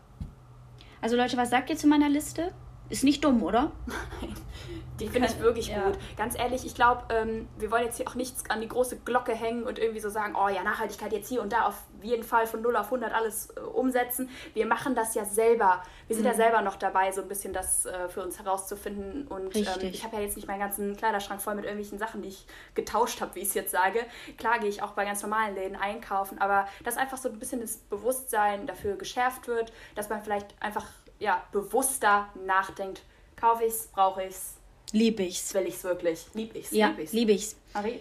[1.00, 2.52] Also Leute, was sagt ihr zu meiner Liste?
[2.88, 3.70] Ist nicht dumm, oder?
[5.00, 5.84] Die finde ich wirklich ja.
[5.84, 5.98] gut.
[6.16, 9.32] Ganz ehrlich, ich glaube, ähm, wir wollen jetzt hier auch nichts an die große Glocke
[9.34, 12.46] hängen und irgendwie so sagen, oh ja, Nachhaltigkeit jetzt hier und da auf jeden Fall
[12.46, 14.28] von 0 auf 100 alles äh, umsetzen.
[14.54, 15.82] Wir machen das ja selber.
[16.06, 19.26] Wir sind ja selber noch dabei, so ein bisschen das äh, für uns herauszufinden.
[19.28, 22.28] Und ähm, ich habe ja jetzt nicht meinen ganzen Kleiderschrank voll mit irgendwelchen Sachen, die
[22.28, 24.00] ich getauscht habe, wie ich es jetzt sage.
[24.36, 27.60] Klar gehe ich auch bei ganz normalen Läden einkaufen, aber dass einfach so ein bisschen
[27.60, 30.86] das Bewusstsein dafür geschärft wird, dass man vielleicht einfach
[31.18, 33.02] ja, bewusster nachdenkt.
[33.36, 34.57] Kaufe ich es, brauche ich es,
[34.92, 35.52] Lieb ich's.
[35.54, 36.26] will ich es wirklich?
[36.34, 36.70] Lieb ich es?
[36.72, 37.12] Ja, lieb ich's.
[37.12, 37.56] lieb ich's.
[37.74, 38.00] Marie,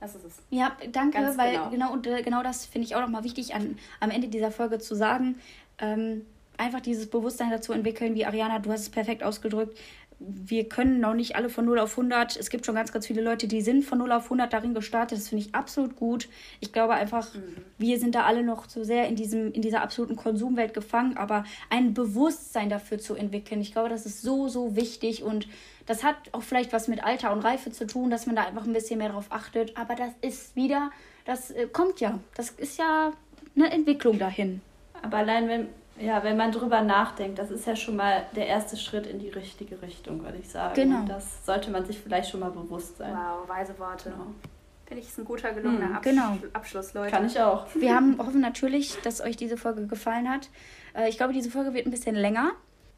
[0.00, 0.34] das ist es.
[0.50, 1.70] Ja, danke, Ganz weil genau.
[1.70, 4.78] genau, und, äh, genau das finde ich auch nochmal wichtig an, am Ende dieser Folge
[4.78, 5.40] zu sagen.
[5.78, 6.24] Ähm,
[6.56, 9.78] einfach dieses Bewusstsein dazu entwickeln, wie Ariana, du hast es perfekt ausgedrückt.
[10.20, 12.36] Wir können noch nicht alle von 0 auf 100.
[12.36, 15.18] Es gibt schon ganz, ganz viele Leute, die sind von 0 auf 100 darin gestartet.
[15.18, 16.28] Das finde ich absolut gut.
[16.58, 17.56] Ich glaube einfach, mhm.
[17.78, 21.16] wir sind da alle noch so sehr in, diesem, in dieser absoluten Konsumwelt gefangen.
[21.16, 25.22] Aber ein Bewusstsein dafür zu entwickeln, ich glaube, das ist so, so wichtig.
[25.22, 25.46] Und
[25.86, 28.66] das hat auch vielleicht was mit Alter und Reife zu tun, dass man da einfach
[28.66, 29.76] ein bisschen mehr drauf achtet.
[29.76, 30.90] Aber das ist wieder,
[31.26, 32.18] das äh, kommt ja.
[32.34, 33.12] Das ist ja
[33.54, 34.62] eine Entwicklung dahin.
[35.00, 35.68] Aber allein wenn,
[36.00, 39.28] ja, wenn man drüber nachdenkt, das ist ja schon mal der erste Schritt in die
[39.28, 40.74] richtige Richtung, würde ich sagen.
[40.74, 41.00] Genau.
[41.00, 43.12] Und das sollte man sich vielleicht schon mal bewusst sein.
[43.12, 44.10] Wow, weise Worte.
[44.10, 44.26] Genau.
[44.86, 46.38] Finde ich, ist ein guter, gelungener hm, Absch genau.
[46.54, 47.10] Abschluss, Leute.
[47.10, 47.66] Kann ich auch.
[47.74, 50.48] Wir haben, hoffen natürlich, dass euch diese Folge gefallen hat.
[50.94, 52.52] Äh, ich glaube, diese Folge wird ein bisschen länger.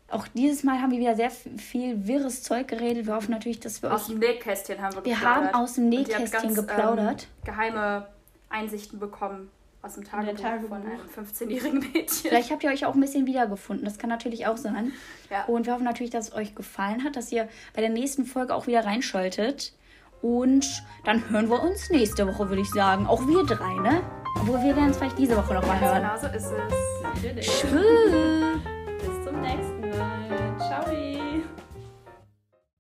[0.08, 3.06] Auch dieses Mal haben wir wieder sehr viel wirres Zeug geredet.
[3.06, 5.22] Wir hoffen natürlich, dass wir aus dem Nähkästchen haben wir geplaudert.
[5.22, 7.22] Wir haben aus dem Nähkästchen ganz, geplaudert.
[7.22, 8.08] Ähm, geheime
[8.48, 9.50] Einsichten bekommen
[9.82, 10.68] aus dem Tagebuch, Tagebuch.
[10.68, 12.30] von einem 15-jährigen Mädchen.
[12.30, 13.84] Vielleicht habt ihr euch auch ein bisschen wiedergefunden.
[13.84, 14.92] Das kann natürlich auch sein.
[15.30, 15.44] Ja.
[15.44, 18.54] Und wir hoffen natürlich, dass es euch gefallen hat, dass ihr bei der nächsten Folge
[18.54, 19.72] auch wieder reinschaltet.
[20.20, 20.66] Und
[21.04, 23.06] dann hören wir uns nächste Woche, würde ich sagen.
[23.06, 24.02] Auch wir drei, ne?
[24.36, 26.02] Obwohl wir werden es vielleicht diese Woche noch mal hören.
[26.02, 27.02] Genau so ist es.
[27.02, 27.46] Natürlich.
[27.46, 28.60] Tschüss.
[28.98, 30.20] Bis zum nächsten Mal.